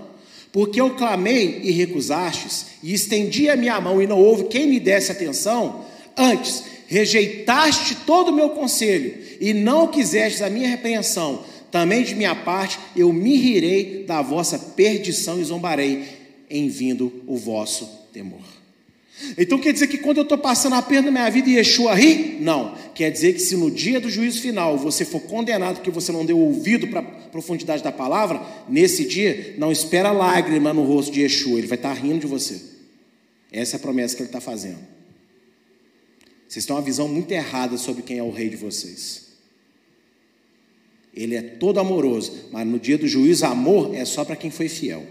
[0.52, 4.80] porque eu clamei e recusastes, e estendi a minha mão e não houve quem me
[4.80, 5.86] desse atenção,
[6.18, 12.34] antes rejeitaste todo o meu conselho e não quisestes a minha repreensão, também de minha
[12.34, 16.06] parte eu me rirei da vossa perdição e zombarei
[16.50, 18.55] em vindo o vosso temor.
[19.38, 21.96] Então quer dizer que quando eu estou passando a perna na minha vida e Yeshua
[21.96, 22.38] ri?
[22.40, 22.76] Não.
[22.94, 26.26] Quer dizer que se no dia do juízo final você for condenado porque você não
[26.26, 31.22] deu ouvido para a profundidade da palavra, nesse dia, não espera lágrima no rosto de
[31.22, 32.62] Yeshua, ele vai estar tá rindo de você.
[33.52, 34.80] Essa é a promessa que ele está fazendo.
[36.48, 39.26] Vocês têm uma visão muito errada sobre quem é o rei de vocês.
[41.14, 44.68] Ele é todo amoroso, mas no dia do juízo, amor é só para quem foi
[44.68, 45.06] fiel.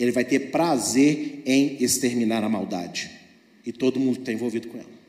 [0.00, 3.10] Ele vai ter prazer em exterminar a maldade.
[3.64, 5.00] E todo mundo está envolvido com ela.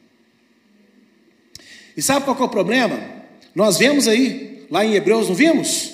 [1.96, 3.00] E sabe qual é o problema?
[3.54, 5.94] Nós vemos aí, lá em Hebreus, não vimos?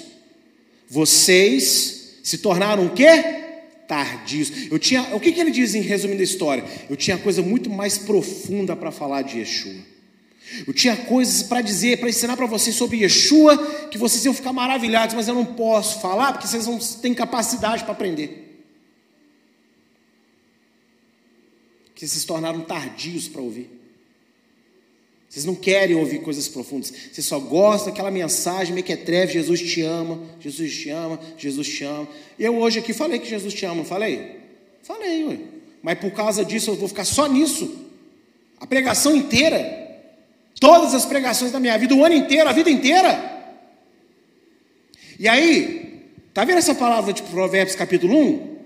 [0.90, 3.46] Vocês se tornaram o quê?
[3.88, 4.52] tardios.
[4.70, 6.64] Eu tinha, o que, que ele diz em resumindo a história?
[6.90, 9.74] Eu tinha coisa muito mais profunda para falar de Yeshua.
[10.66, 13.58] Eu tinha coisas para dizer, para ensinar para vocês sobre Yeshua,
[13.90, 17.84] que vocês iam ficar maravilhados, mas eu não posso falar porque vocês não têm capacidade
[17.84, 18.47] para aprender.
[21.98, 23.72] Que vocês se tornaram tardios para ouvir.
[25.28, 26.94] Vocês não querem ouvir coisas profundas.
[27.12, 32.08] Vocês só gostam daquela mensagem mequetrefe, Jesus te ama, Jesus te ama, Jesus te ama.
[32.38, 34.42] Eu hoje aqui falei que Jesus te ama, falei?
[34.84, 35.40] Falei, ué.
[35.82, 37.88] Mas por causa disso eu vou ficar só nisso.
[38.60, 40.00] A pregação inteira.
[40.60, 43.56] Todas as pregações da minha vida, o ano inteiro, a vida inteira.
[45.18, 48.57] E aí, tá vendo essa palavra de Provérbios capítulo 1?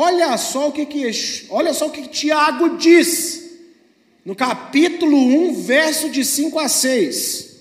[0.00, 1.10] Olha só o que que,
[1.50, 3.50] olha só o que, Tiago diz
[4.24, 7.56] no capítulo 1, verso de 5 a 6.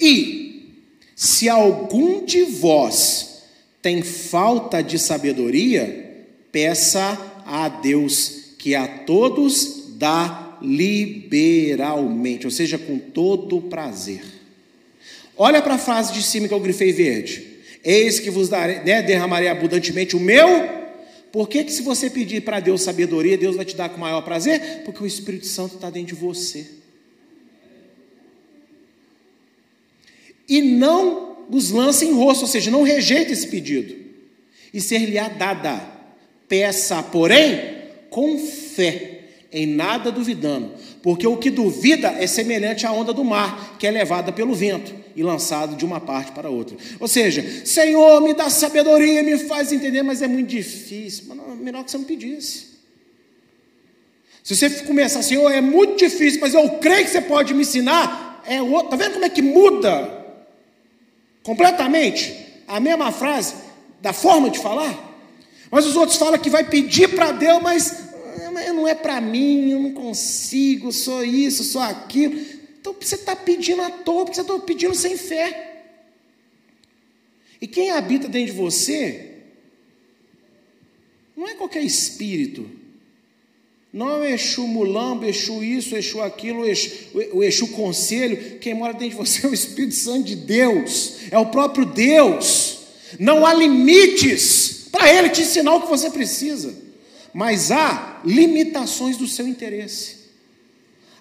[0.00, 0.72] E
[1.14, 3.44] se algum de vós
[3.80, 7.16] tem falta de sabedoria, peça
[7.46, 14.24] a Deus que a todos dá liberalmente, ou seja, com todo prazer.
[15.36, 17.51] Olha para a frase de cima que eu grifei verde.
[17.84, 20.82] Eis que vos darei, né, derramarei abundantemente o meu
[21.32, 24.20] por que, que se você pedir para Deus sabedoria, Deus vai te dar com maior
[24.20, 24.82] prazer?
[24.84, 26.66] Porque o Espírito Santo está dentro de você.
[30.46, 33.96] E não os lance em rosto, ou seja, não rejeite esse pedido.
[34.74, 35.80] E ser-lhe-á dada.
[36.46, 37.78] Peça, porém,
[38.10, 39.20] com fé,
[39.50, 40.74] em nada duvidando.
[41.02, 45.01] Porque o que duvida é semelhante à onda do mar, que é levada pelo vento
[45.14, 46.76] e lançado de uma parte para outra.
[46.98, 51.24] Ou seja, Senhor, me dá sabedoria, me faz entender, mas é muito difícil.
[51.28, 52.72] Mas melhor que você não pedisse.
[54.42, 58.42] Se você começar, Senhor, é muito difícil, mas eu creio que você pode me ensinar,
[58.46, 58.86] é outro.
[58.86, 60.24] Está vendo como é que muda
[61.42, 62.34] completamente
[62.66, 63.54] a mesma frase,
[64.00, 65.10] da forma de falar?
[65.70, 68.10] Mas os outros falam que vai pedir para Deus, mas
[68.44, 72.61] ah, não é para mim, eu não consigo, sou isso, sou aquilo.
[72.82, 75.84] Então você está pedindo à toa, porque você está pedindo sem fé.
[77.60, 79.34] E quem habita dentro de você
[81.36, 82.68] não é qualquer espírito.
[83.92, 86.64] Não é Exu mulambo, Exu isso, Exu aquilo,
[87.32, 88.58] o Exu conselho.
[88.58, 92.78] Quem mora dentro de você é o Espírito Santo de Deus, é o próprio Deus.
[93.16, 96.74] Não há limites para Ele te ensinar o que você precisa,
[97.32, 100.21] mas há limitações do seu interesse.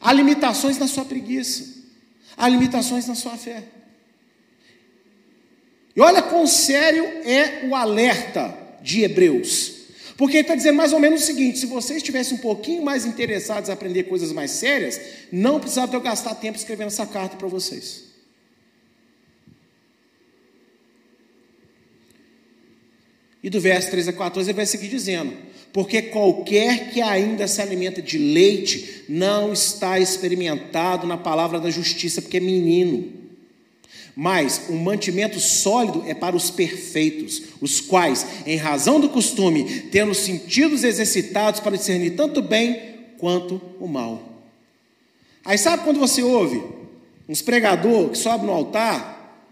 [0.01, 1.81] Há limitações na sua preguiça.
[2.35, 3.63] Há limitações na sua fé.
[5.95, 9.73] E olha quão sério é o alerta de Hebreus.
[10.17, 13.05] Porque ele está dizendo mais ou menos o seguinte: se vocês estivessem um pouquinho mais
[13.05, 14.99] interessados em aprender coisas mais sérias,
[15.31, 18.11] não precisava eu gastar tempo escrevendo essa carta para vocês.
[23.43, 25.35] E do verso 13 a 14 ele vai seguir dizendo:
[25.73, 32.21] porque qualquer que ainda se alimenta de leite não está experimentado na palavra da justiça,
[32.21, 33.21] porque é menino.
[34.15, 40.11] Mas o mantimento sólido é para os perfeitos, os quais, em razão do costume, tendo
[40.11, 42.79] os sentidos exercitados para discernir tanto o bem
[43.17, 44.21] quanto o mal.
[45.45, 46.61] Aí sabe quando você ouve
[47.27, 49.47] uns pregador que sobe no altar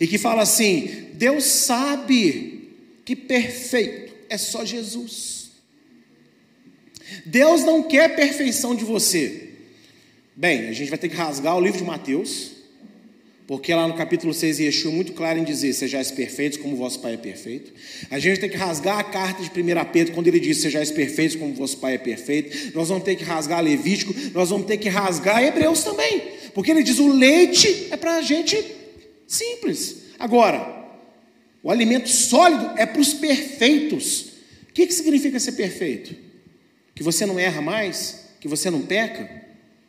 [0.00, 5.39] e que fala assim: Deus sabe que perfeito é só Jesus.
[7.24, 9.48] Deus não quer perfeição de você.
[10.36, 12.52] Bem, a gente vai ter que rasgar o livro de Mateus,
[13.46, 17.00] porque lá no capítulo 6, Yeshua é muito claro em dizer: Sejais perfeitos como vosso
[17.00, 17.72] Pai é perfeito.
[18.10, 21.36] A gente tem que rasgar a carta de 1 Pedro, quando ele diz: Sejais perfeitos
[21.36, 22.74] como vosso Pai é perfeito.
[22.76, 26.22] Nós vamos ter que rasgar Levítico, nós vamos ter que rasgar Hebreus também,
[26.54, 28.56] porque ele diz: O leite é para a gente
[29.26, 29.96] simples.
[30.16, 30.80] Agora,
[31.62, 34.26] o alimento sólido é para os perfeitos.
[34.68, 36.14] O que, que significa ser perfeito?
[37.00, 38.26] Que você não erra mais?
[38.38, 39.26] Que você não peca?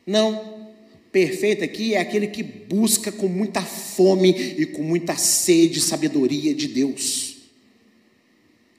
[0.07, 0.69] Não.
[1.11, 6.69] Perfeito aqui é aquele que busca com muita fome e com muita sede sabedoria de
[6.69, 7.35] Deus.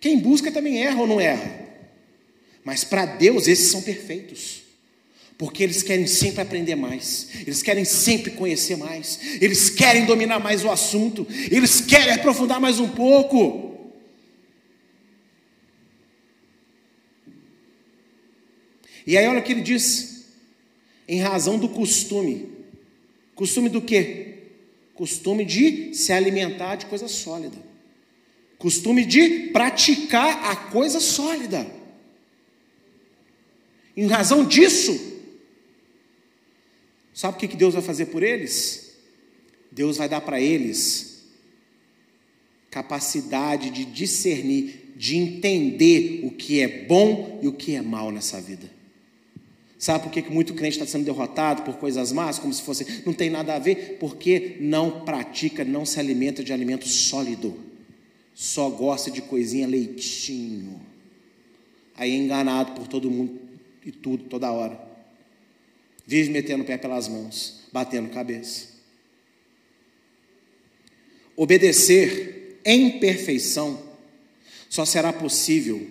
[0.00, 1.60] Quem busca também erra ou não erra.
[2.64, 4.62] Mas para Deus esses são perfeitos.
[5.36, 10.64] Porque eles querem sempre aprender mais, eles querem sempre conhecer mais, eles querem dominar mais
[10.64, 13.71] o assunto, eles querem aprofundar mais um pouco.
[19.07, 20.26] E aí olha o que ele diz:
[21.09, 22.50] em razão do costume.
[23.34, 24.38] Costume do quê?
[24.94, 27.57] Costume de se alimentar de coisa sólida.
[28.59, 31.66] Costume de praticar a coisa sólida.
[33.96, 35.20] Em razão disso,
[37.12, 38.96] sabe o que Deus vai fazer por eles?
[39.70, 41.12] Deus vai dar para eles
[42.70, 48.40] capacidade de discernir, de entender o que é bom e o que é mal nessa
[48.40, 48.81] vida.
[49.82, 53.12] Sabe por que muito crente está sendo derrotado por coisas más, como se fosse, não
[53.12, 53.96] tem nada a ver?
[53.98, 57.58] Porque não pratica, não se alimenta de alimento sólido,
[58.32, 60.80] só gosta de coisinha leitinho.
[61.96, 63.40] Aí é enganado por todo mundo
[63.84, 64.80] e tudo, toda hora.
[66.06, 68.68] Vive metendo o pé pelas mãos, batendo cabeça.
[71.34, 73.82] Obedecer em perfeição
[74.68, 75.84] só será possível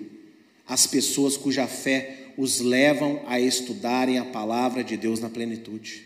[0.66, 6.04] às pessoas cuja fé os levam a estudarem a palavra de Deus na plenitude,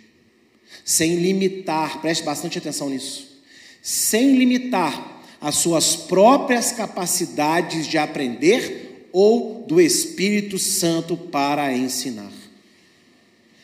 [0.83, 3.41] sem limitar, preste bastante atenção nisso,
[3.81, 12.31] sem limitar as suas próprias capacidades de aprender ou do Espírito Santo para ensinar.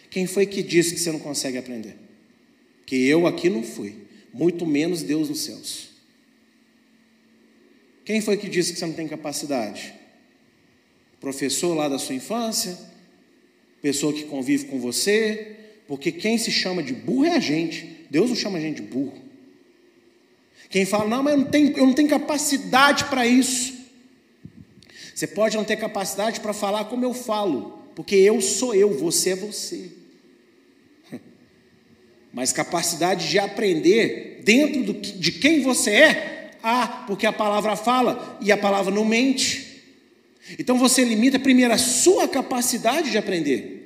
[0.09, 1.95] Quem foi que disse que você não consegue aprender?
[2.85, 3.95] Que eu aqui não fui,
[4.33, 5.89] muito menos Deus nos céus.
[8.03, 9.93] Quem foi que disse que você não tem capacidade?
[11.21, 12.77] Professor lá da sua infância,
[13.81, 15.55] pessoa que convive com você,
[15.87, 18.05] porque quem se chama de burro é a gente.
[18.09, 19.13] Deus não chama a gente de burro.
[20.69, 23.79] Quem fala, não, mas eu não tenho, eu não tenho capacidade para isso.
[25.13, 29.31] Você pode não ter capacidade para falar como eu falo, porque eu sou eu, você
[29.31, 29.91] é você.
[32.33, 38.39] Mas capacidade de aprender dentro do, de quem você é, ah, porque a palavra fala
[38.41, 39.70] e a palavra não mente.
[40.57, 43.81] Então você limita primeiro a sua capacidade de aprender.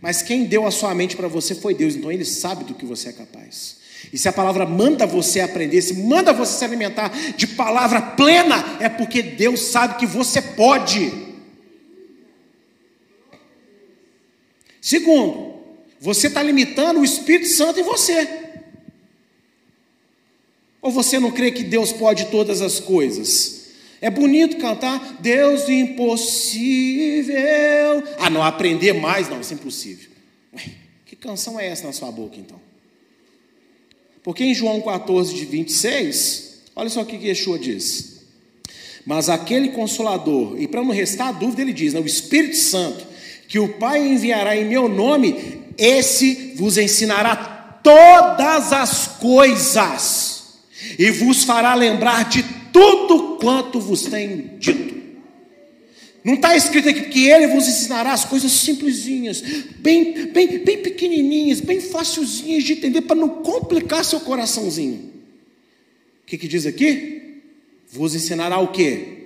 [0.00, 2.84] Mas quem deu a sua mente para você foi Deus, então Ele sabe do que
[2.84, 3.80] você é capaz.
[4.12, 8.78] E se a palavra manda você aprender, se manda você se alimentar de palavra plena,
[8.80, 11.12] é porque Deus sabe que você pode.
[14.80, 15.54] Segundo,
[16.00, 18.28] você está limitando o Espírito Santo em você.
[20.80, 23.61] Ou você não crê que Deus pode todas as coisas?
[24.02, 27.36] É bonito cantar Deus impossível.
[28.18, 30.10] Ah, não aprender mais, não, isso é impossível.
[30.52, 30.64] Ué,
[31.06, 32.60] que canção é essa na sua boca então?
[34.24, 38.22] Porque em João 14, de 26, olha só o que Yeshua diz.
[39.06, 43.06] Mas aquele consolador, e para não restar dúvida, ele diz: né, o Espírito Santo,
[43.46, 47.36] que o Pai enviará em meu nome, esse vos ensinará
[47.84, 50.42] todas as coisas,
[50.98, 54.92] e vos fará lembrar de tudo quanto vos tenho dito.
[56.24, 59.42] Não está escrito aqui que ele vos ensinará as coisas simplesinhas,
[59.78, 65.10] bem, bem, bem pequenininhas, bem facilzinhas de entender, para não complicar seu coraçãozinho.
[66.22, 67.40] O que, que diz aqui?
[67.90, 69.22] Vos ensinará o que?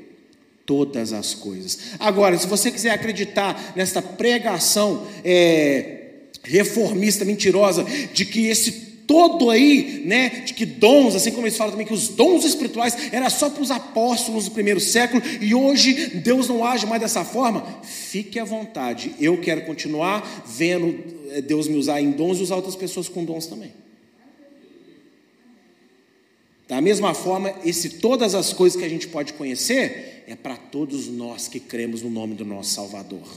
[0.65, 1.79] Todas as coisas.
[1.99, 10.03] Agora, se você quiser acreditar nesta pregação é, reformista, mentirosa, de que esse todo aí,
[10.05, 13.49] né, de que dons, assim como eles falam também que os dons espirituais era só
[13.49, 18.39] para os apóstolos do primeiro século e hoje Deus não age mais dessa forma, fique
[18.39, 19.15] à vontade.
[19.21, 20.99] Eu quero continuar vendo
[21.31, 23.73] eh, Deus me usar em dons e usar outras pessoas com dons também.
[26.69, 31.07] Da mesma forma, esse todas as coisas que a gente pode conhecer é para todos
[31.07, 33.29] nós que cremos no nome do nosso Salvador.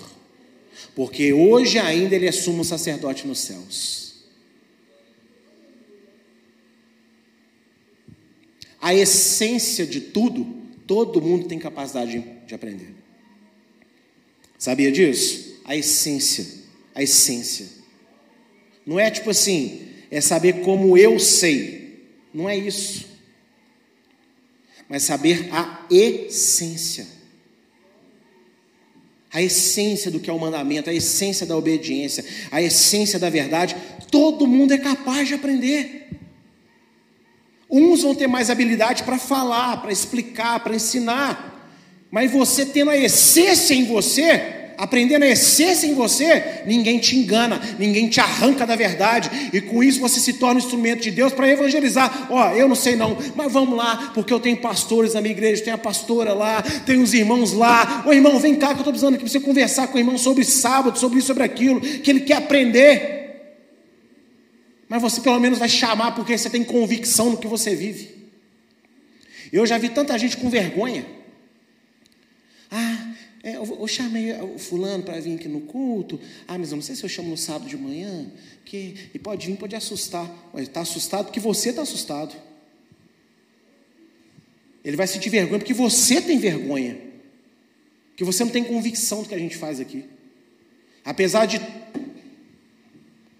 [0.96, 4.09] Porque hoje ainda ele é sumo sacerdote nos céus.
[8.82, 10.46] A essência de tudo,
[10.88, 12.96] todo mundo tem capacidade de aprender.
[14.58, 15.62] Sabia disso?
[15.66, 16.46] A essência,
[16.96, 17.68] a essência.
[18.86, 22.08] Não é tipo assim, é saber como eu sei.
[22.34, 23.08] Não é isso.
[24.88, 27.08] Mas saber a essência.
[29.32, 33.76] A essência do que é o mandamento, a essência da obediência, a essência da verdade,
[34.10, 36.10] todo mundo é capaz de aprender.
[37.70, 41.56] Uns vão ter mais habilidade para falar, para explicar, para ensinar.
[42.10, 47.62] Mas você tendo a essência em você, aprendendo a essência em você, ninguém te engana,
[47.78, 51.32] ninguém te arranca da verdade, e com isso você se torna um instrumento de Deus
[51.32, 52.28] para evangelizar.
[52.32, 55.34] Ó, oh, eu não sei não, mas vamos lá, porque eu tenho pastores na minha
[55.34, 58.04] igreja, tem a pastora lá, tem os irmãos lá.
[58.08, 60.44] Ô irmão, vem cá que eu estou precisando que você conversar com o irmão sobre
[60.44, 63.19] sábado, sobre isso, sobre aquilo, que ele quer aprender
[64.90, 68.20] mas você pelo menos vai chamar porque você tem convicção no que você vive.
[69.54, 71.06] Eu já vi tanta gente com vergonha.
[72.72, 73.14] Ah,
[73.44, 76.20] é, eu, eu, chamei o fulano para vir aqui no culto.
[76.48, 78.32] Ah, mas eu não sei se eu chamo no sábado de manhã.
[78.66, 80.28] Que, e pode vir, pode assustar.
[80.54, 82.36] Mas está assustado porque você está assustado.
[84.84, 86.98] Ele vai sentir vergonha porque você tem vergonha.
[88.16, 90.06] Que você não tem convicção do que a gente faz aqui.
[91.06, 91.62] Apesar de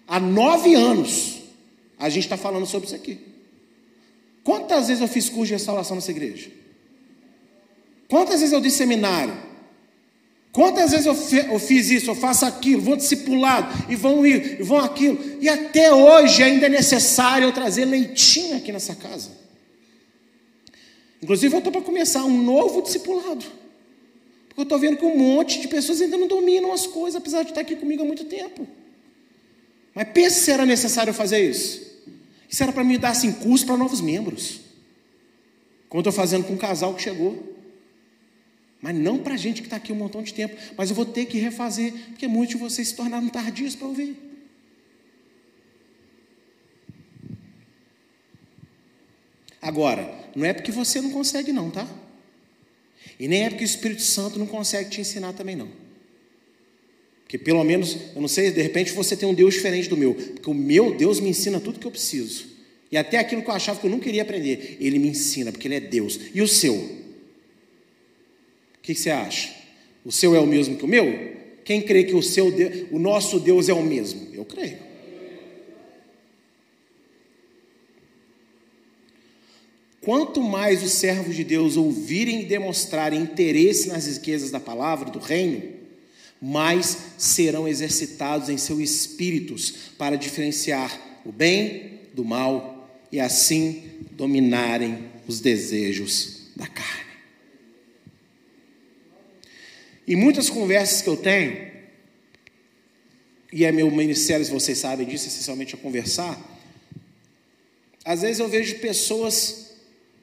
[0.06, 1.39] há nove anos
[2.00, 3.18] a gente está falando sobre isso aqui.
[4.42, 6.50] Quantas vezes eu fiz curso de restauração nessa igreja?
[8.08, 9.36] Quantas vezes eu disse seminário?
[10.50, 11.14] Quantas vezes eu,
[11.52, 15.18] eu, fiz isso, eu faço aquilo, vou discipulado, e vão ir, e vão aquilo.
[15.40, 19.30] E até hoje ainda é necessário eu trazer leitinho aqui nessa casa.
[21.22, 23.44] Inclusive, eu estou para começar um novo discipulado.
[24.48, 27.42] Porque eu estou vendo que um monte de pessoas ainda não dominam as coisas, apesar
[27.42, 28.66] de estar aqui comigo há muito tempo.
[29.94, 31.89] Mas pense se era necessário fazer isso.
[32.50, 34.60] Isso era para me dar assim, curso para novos membros.
[35.88, 37.56] Como estou fazendo com um casal que chegou.
[38.82, 40.56] Mas não para gente que está aqui um montão de tempo.
[40.76, 44.16] Mas eu vou ter que refazer, porque muitos de vocês se tornaram tardios para ouvir.
[49.62, 51.86] Agora, não é porque você não consegue, não, tá?
[53.18, 55.68] E nem é porque o Espírito Santo não consegue te ensinar também, não.
[57.30, 60.14] Porque pelo menos, eu não sei, de repente você tem um Deus diferente do meu.
[60.14, 62.44] Porque o meu Deus me ensina tudo que eu preciso.
[62.90, 65.68] E até aquilo que eu achava que eu não queria aprender, Ele me ensina, porque
[65.68, 66.18] Ele é Deus.
[66.34, 66.74] E o seu?
[66.74, 66.98] O
[68.82, 69.54] que, você acha?
[70.04, 71.36] O seu é o mesmo que o meu?
[71.64, 72.52] Quem crê que o, seu,
[72.90, 74.26] o nosso Deus é o mesmo?
[74.34, 74.78] Eu creio.
[80.00, 85.20] Quanto mais os servos de Deus ouvirem e demonstrarem interesse nas riquezas da palavra do
[85.20, 85.78] reino,
[86.40, 93.82] mais serão exercitados em seus espíritos para diferenciar o bem do mal e assim
[94.12, 97.10] dominarem os desejos da carne.
[100.06, 101.70] E muitas conversas que eu tenho,
[103.52, 106.38] e é meu ministério, se vocês sabem disso, essencialmente a conversar,
[108.04, 109.72] às vezes eu vejo pessoas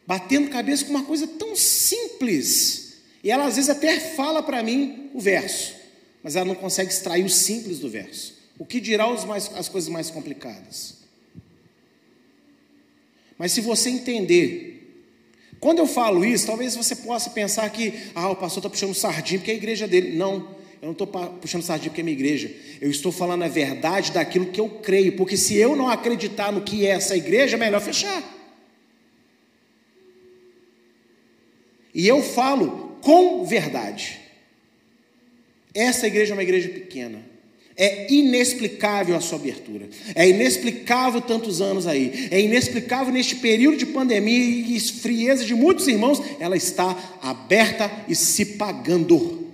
[0.06, 5.12] batendo cabeça com uma coisa tão simples, e ela às vezes até fala para mim
[5.14, 5.77] o verso
[6.28, 8.36] mas ela não consegue extrair o simples do verso.
[8.60, 10.96] O que dirá mais, as coisas mais complicadas?
[13.38, 15.08] Mas se você entender,
[15.58, 19.40] quando eu falo isso, talvez você possa pensar que, ah, o pastor está puxando sardinha
[19.40, 20.18] porque é a igreja dele.
[20.18, 22.54] Não, eu não estou puxando sardinha porque é minha igreja.
[22.82, 26.60] Eu estou falando a verdade daquilo que eu creio, porque se eu não acreditar no
[26.60, 28.22] que é essa igreja, é melhor fechar.
[31.94, 34.27] E eu falo com verdade.
[35.78, 37.24] Essa igreja é uma igreja pequena.
[37.76, 39.88] É inexplicável a sua abertura.
[40.16, 42.28] É inexplicável tantos anos aí.
[42.32, 48.16] É inexplicável neste período de pandemia e frieza de muitos irmãos, ela está aberta e
[48.16, 49.46] se pagando.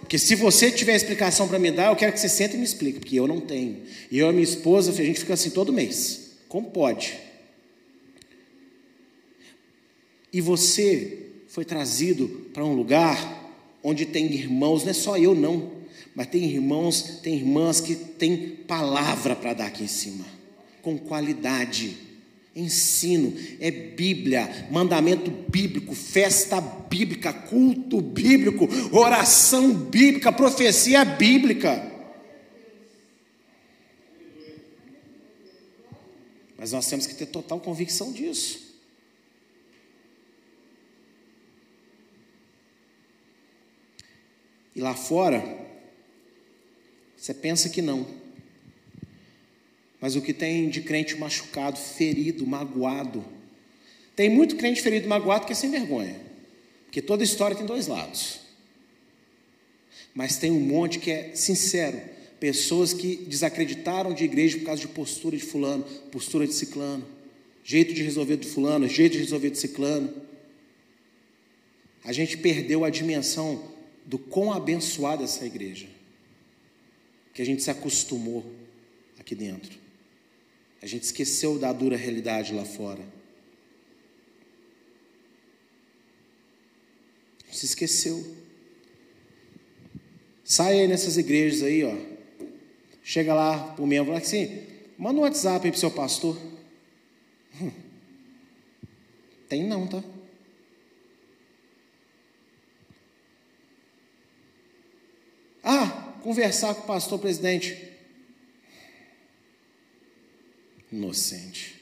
[0.00, 2.64] Porque se você tiver explicação para me dar, eu quero que você sente e me
[2.64, 3.78] explique, porque eu não tenho.
[4.10, 6.32] E eu e minha esposa, a gente fica assim todo mês.
[6.46, 7.14] Como pode?
[10.30, 13.39] E você foi trazido para um lugar
[13.82, 15.70] onde tem irmãos, não é só eu não,
[16.14, 20.24] mas tem irmãos, tem irmãs que têm palavra para dar aqui em cima,
[20.82, 22.08] com qualidade.
[22.54, 31.88] Ensino, é Bíblia, mandamento bíblico, festa bíblica, culto bíblico, oração bíblica, profecia bíblica.
[36.58, 38.69] Mas nós temos que ter total convicção disso.
[44.74, 45.42] E lá fora,
[47.16, 48.06] você pensa que não.
[50.00, 53.24] Mas o que tem de crente machucado, ferido, magoado.
[54.16, 56.18] Tem muito crente ferido, magoado que é sem vergonha.
[56.86, 58.40] Porque toda história tem dois lados.
[60.14, 62.00] Mas tem um monte que é sincero.
[62.40, 67.06] Pessoas que desacreditaram de igreja por causa de postura de fulano, postura de ciclano,
[67.62, 70.12] jeito de resolver de fulano, jeito de resolver de ciclano.
[72.02, 73.62] A gente perdeu a dimensão
[74.10, 75.86] do quão abençoada essa igreja,
[77.32, 78.44] que a gente se acostumou
[79.20, 79.78] aqui dentro.
[80.82, 83.00] A gente esqueceu da dura realidade lá fora.
[87.52, 88.34] Se esqueceu.
[90.42, 91.96] Sai aí nessas igrejas aí, ó.
[93.04, 94.66] Chega lá pro membro, fala assim,
[94.98, 96.36] manda um WhatsApp aí pro seu pastor.
[97.62, 97.70] Hum.
[99.48, 100.02] Tem não, tá?
[105.62, 107.90] Ah, conversar com o pastor presidente.
[110.90, 111.80] Inocente.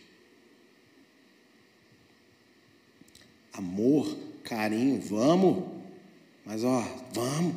[3.53, 5.65] Amor, carinho, vamos.
[6.45, 6.81] Mas ó,
[7.13, 7.57] vamos.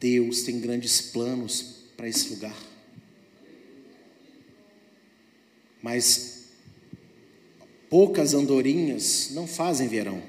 [0.00, 2.56] Deus tem grandes planos para esse lugar.
[5.82, 6.44] Mas
[7.88, 10.22] poucas andorinhas não fazem verão.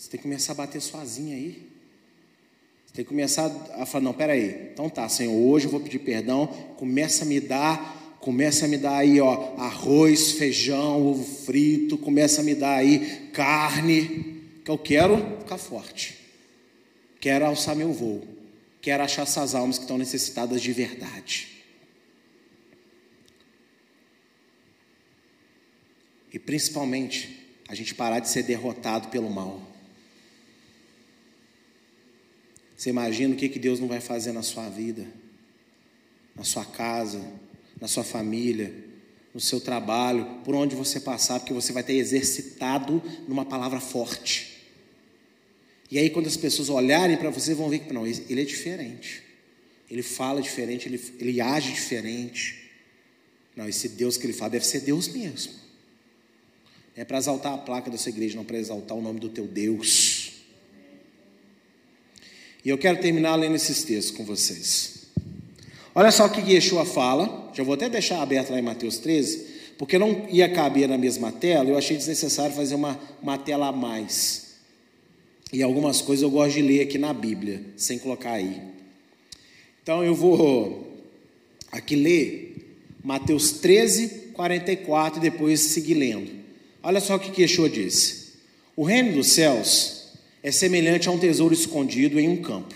[0.00, 1.62] Você tem que começar a bater sozinho aí.
[2.86, 5.98] Você tem que começar a falar, não, peraí, então tá, Senhor, hoje eu vou pedir
[5.98, 6.46] perdão,
[6.78, 12.40] começa a me dar, começa a me dar aí, ó, arroz, feijão, ovo frito, começa
[12.40, 16.18] a me dar aí carne, que eu quero ficar forte,
[17.20, 18.26] quero alçar meu voo,
[18.80, 21.46] quero achar essas almas que estão necessitadas de verdade.
[26.32, 29.69] E principalmente, a gente parar de ser derrotado pelo mal.
[32.80, 35.06] Você imagina o que, que Deus não vai fazer na sua vida,
[36.34, 37.22] na sua casa,
[37.78, 38.74] na sua família,
[39.34, 44.62] no seu trabalho, por onde você passar, porque você vai ter exercitado numa palavra forte.
[45.90, 49.24] E aí, quando as pessoas olharem para você, vão ver que não, ele é diferente.
[49.90, 52.70] Ele fala diferente, ele, ele age diferente.
[53.54, 55.52] Não, esse Deus que ele fala deve ser Deus mesmo.
[56.96, 59.46] É para exaltar a placa da sua igreja, não para exaltar o nome do teu
[59.46, 60.09] Deus.
[62.64, 65.06] E eu quero terminar lendo esses textos com vocês.
[65.94, 69.46] Olha só o que Yeshua fala, já vou até deixar aberto lá em Mateus 13,
[69.78, 73.72] porque não ia caber na mesma tela, eu achei desnecessário fazer uma, uma tela a
[73.72, 74.50] mais.
[75.52, 78.60] E algumas coisas eu gosto de ler aqui na Bíblia, sem colocar aí.
[79.82, 80.96] Então eu vou
[81.72, 86.30] aqui ler Mateus 13, 44 e depois seguir lendo.
[86.82, 88.34] Olha só o que Yeshua disse:
[88.76, 89.99] O reino dos céus
[90.42, 92.74] é semelhante a um tesouro escondido em um campo,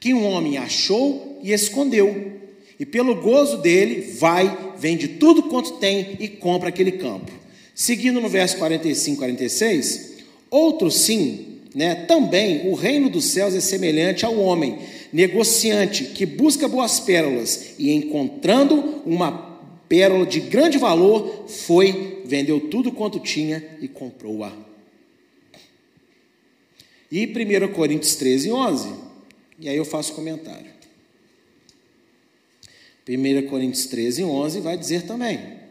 [0.00, 2.32] que um homem achou e escondeu,
[2.78, 7.30] e pelo gozo dele vai, vende tudo quanto tem e compra aquele campo.
[7.74, 10.14] Seguindo no verso 45, 46,
[10.50, 14.78] outro sim, né, também o reino dos céus é semelhante ao homem,
[15.12, 19.54] negociante, que busca boas pérolas e encontrando uma
[19.88, 24.73] pérola de grande valor, foi, vendeu tudo quanto tinha e comprou-a.
[27.10, 28.94] E 1 Coríntios 13, 11,
[29.58, 30.72] e aí eu faço comentário.
[33.08, 35.64] 1 Coríntios 13, 11 vai dizer também.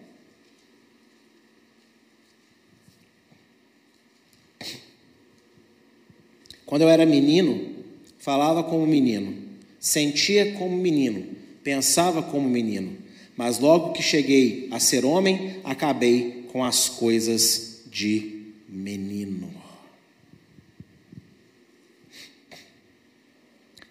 [6.65, 7.75] Quando eu era menino,
[8.17, 9.37] falava como menino,
[9.79, 12.97] sentia como menino, pensava como menino,
[13.35, 19.53] mas logo que cheguei a ser homem, acabei com as coisas de menino.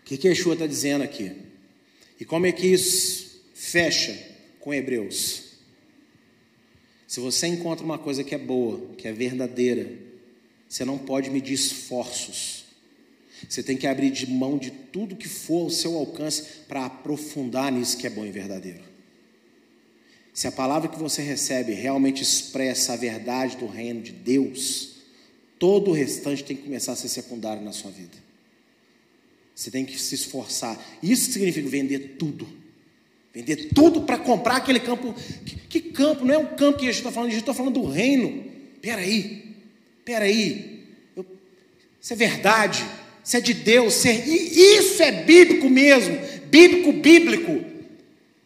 [0.00, 1.32] O que, que Yeshua está dizendo aqui?
[2.20, 4.16] E como é que isso fecha
[4.60, 5.52] com Hebreus?
[7.06, 9.90] Se você encontra uma coisa que é boa, que é verdadeira,
[10.68, 12.64] você não pode medir esforços.
[13.48, 17.72] Você tem que abrir de mão de tudo que for ao seu alcance para aprofundar
[17.72, 18.84] nisso que é bom e verdadeiro.
[20.32, 24.92] Se a palavra que você recebe realmente expressa a verdade do reino de Deus,
[25.58, 28.21] todo o restante tem que começar a ser secundário na sua vida.
[29.54, 30.78] Você tem que se esforçar.
[31.02, 32.48] Isso significa vender tudo.
[33.32, 35.14] Vender tudo para comprar aquele campo.
[35.44, 36.24] Que, que, campo?
[36.24, 38.44] Não é o campo que a gente está falando, a gente está falando do reino.
[38.80, 39.54] Peraí,
[40.04, 40.84] peraí.
[41.16, 41.24] Eu,
[42.00, 42.84] isso é verdade.
[43.24, 43.94] Isso é de Deus.
[43.94, 46.18] Isso é, isso é bíblico mesmo.
[46.50, 47.64] Bíblico, bíblico.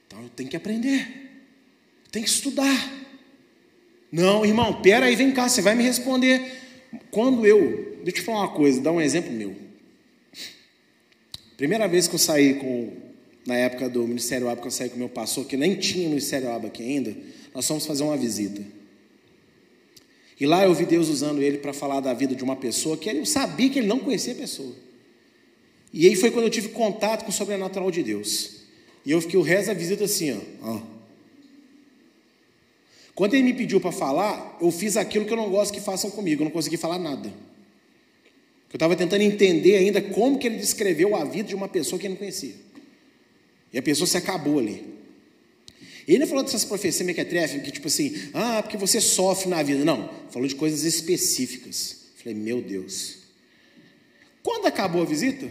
[0.07, 1.09] Então eu tenho que aprender.
[2.13, 2.93] Tem que estudar.
[4.11, 6.41] Não, irmão, pera aí, vem cá, você vai me responder.
[7.11, 9.66] Quando eu, deixa eu te falar uma coisa, dar um exemplo meu.
[11.57, 12.93] Primeira vez que eu saí com,
[13.47, 16.51] na época do Ministério Aba, que eu saí com meu pastor, que nem tinha Ministério
[16.51, 17.17] Aba aqui ainda,
[17.55, 18.63] nós fomos fazer uma visita.
[20.39, 23.09] E lá eu vi Deus usando ele para falar da vida de uma pessoa que
[23.09, 24.75] eu sabia que ele não conhecia a pessoa.
[25.93, 28.57] E aí foi quando eu tive contato com o sobrenatural de Deus.
[29.05, 30.81] E eu fiquei o resto da visita assim, ó.
[33.15, 36.11] Quando ele me pediu para falar, eu fiz aquilo que eu não gosto que façam
[36.11, 37.33] comigo, eu não consegui falar nada.
[38.77, 42.07] Eu estava tentando entender ainda como que ele descreveu a vida de uma pessoa que
[42.07, 42.53] ele não conhecia.
[43.73, 44.85] E a pessoa se acabou ali.
[46.07, 49.83] Ele não falou dessas profecias mequetréficas, que tipo assim, ah, porque você sofre na vida.
[49.83, 52.09] Não, falou de coisas específicas.
[52.19, 53.21] Falei, meu Deus.
[54.43, 55.49] Quando acabou a visita,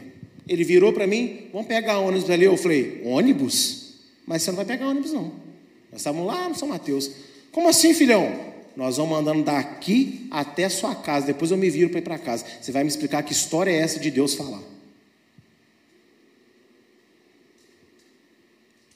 [0.48, 2.46] ele virou para mim, vamos pegar ônibus ali.
[2.46, 3.94] Eu falei, ônibus?
[4.28, 5.34] Mas você não vai pegar ônibus não.
[5.92, 7.10] Nós estávamos lá no São Mateus.
[7.52, 8.54] Como assim, filhão?
[8.76, 11.28] Nós vamos andando daqui até sua casa.
[11.28, 12.46] Depois eu me viro para ir para casa.
[12.62, 14.62] Você vai me explicar que história é essa de Deus falar.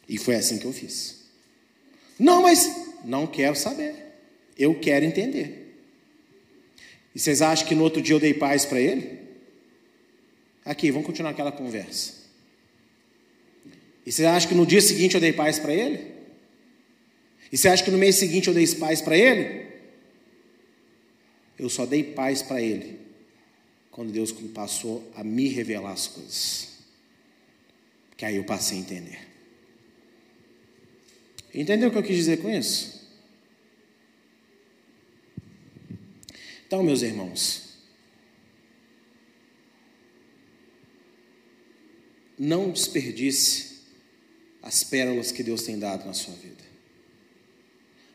[0.08, 1.20] E foi assim que eu fiz.
[2.18, 3.96] Não, mas não quero saber.
[4.58, 5.78] Eu quero entender.
[7.16, 9.20] E vocês acham que no outro dia eu dei paz para ele?
[10.66, 12.14] Aqui, vamos continuar aquela conversa.
[14.06, 16.20] E vocês acham que no dia seguinte eu dei paz para ele?
[17.52, 19.69] E você acha que no mês seguinte eu dei paz para ele?
[21.60, 22.98] Eu só dei paz para ele
[23.92, 26.70] quando Deus passou a me revelar as coisas.
[28.16, 29.28] Que aí eu passei a entender.
[31.54, 33.00] Entendeu o que eu quis dizer com isso?
[36.66, 37.70] Então, meus irmãos,
[42.38, 43.80] não desperdice
[44.62, 46.59] as pérolas que Deus tem dado na sua vida.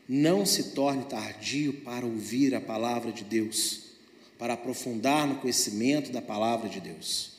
[0.07, 3.85] Não se torne tardio para ouvir a palavra de Deus,
[4.37, 7.31] para aprofundar no conhecimento da palavra de Deus,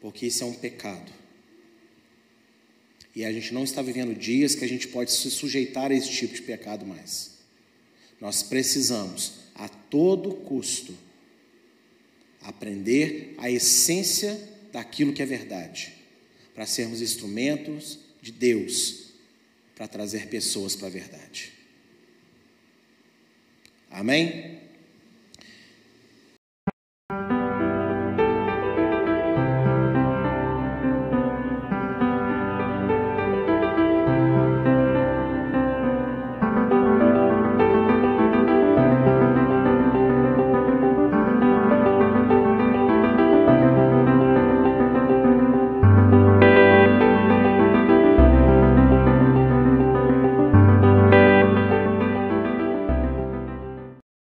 [0.00, 1.12] porque isso é um pecado.
[3.14, 6.10] E a gente não está vivendo dias que a gente pode se sujeitar a esse
[6.10, 7.34] tipo de pecado mais.
[8.20, 10.96] Nós precisamos, a todo custo,
[12.42, 14.36] aprender a essência
[14.72, 15.94] daquilo que é verdade,
[16.52, 19.03] para sermos instrumentos de Deus
[19.74, 21.52] para trazer pessoas para a verdade.
[23.90, 24.63] Amém?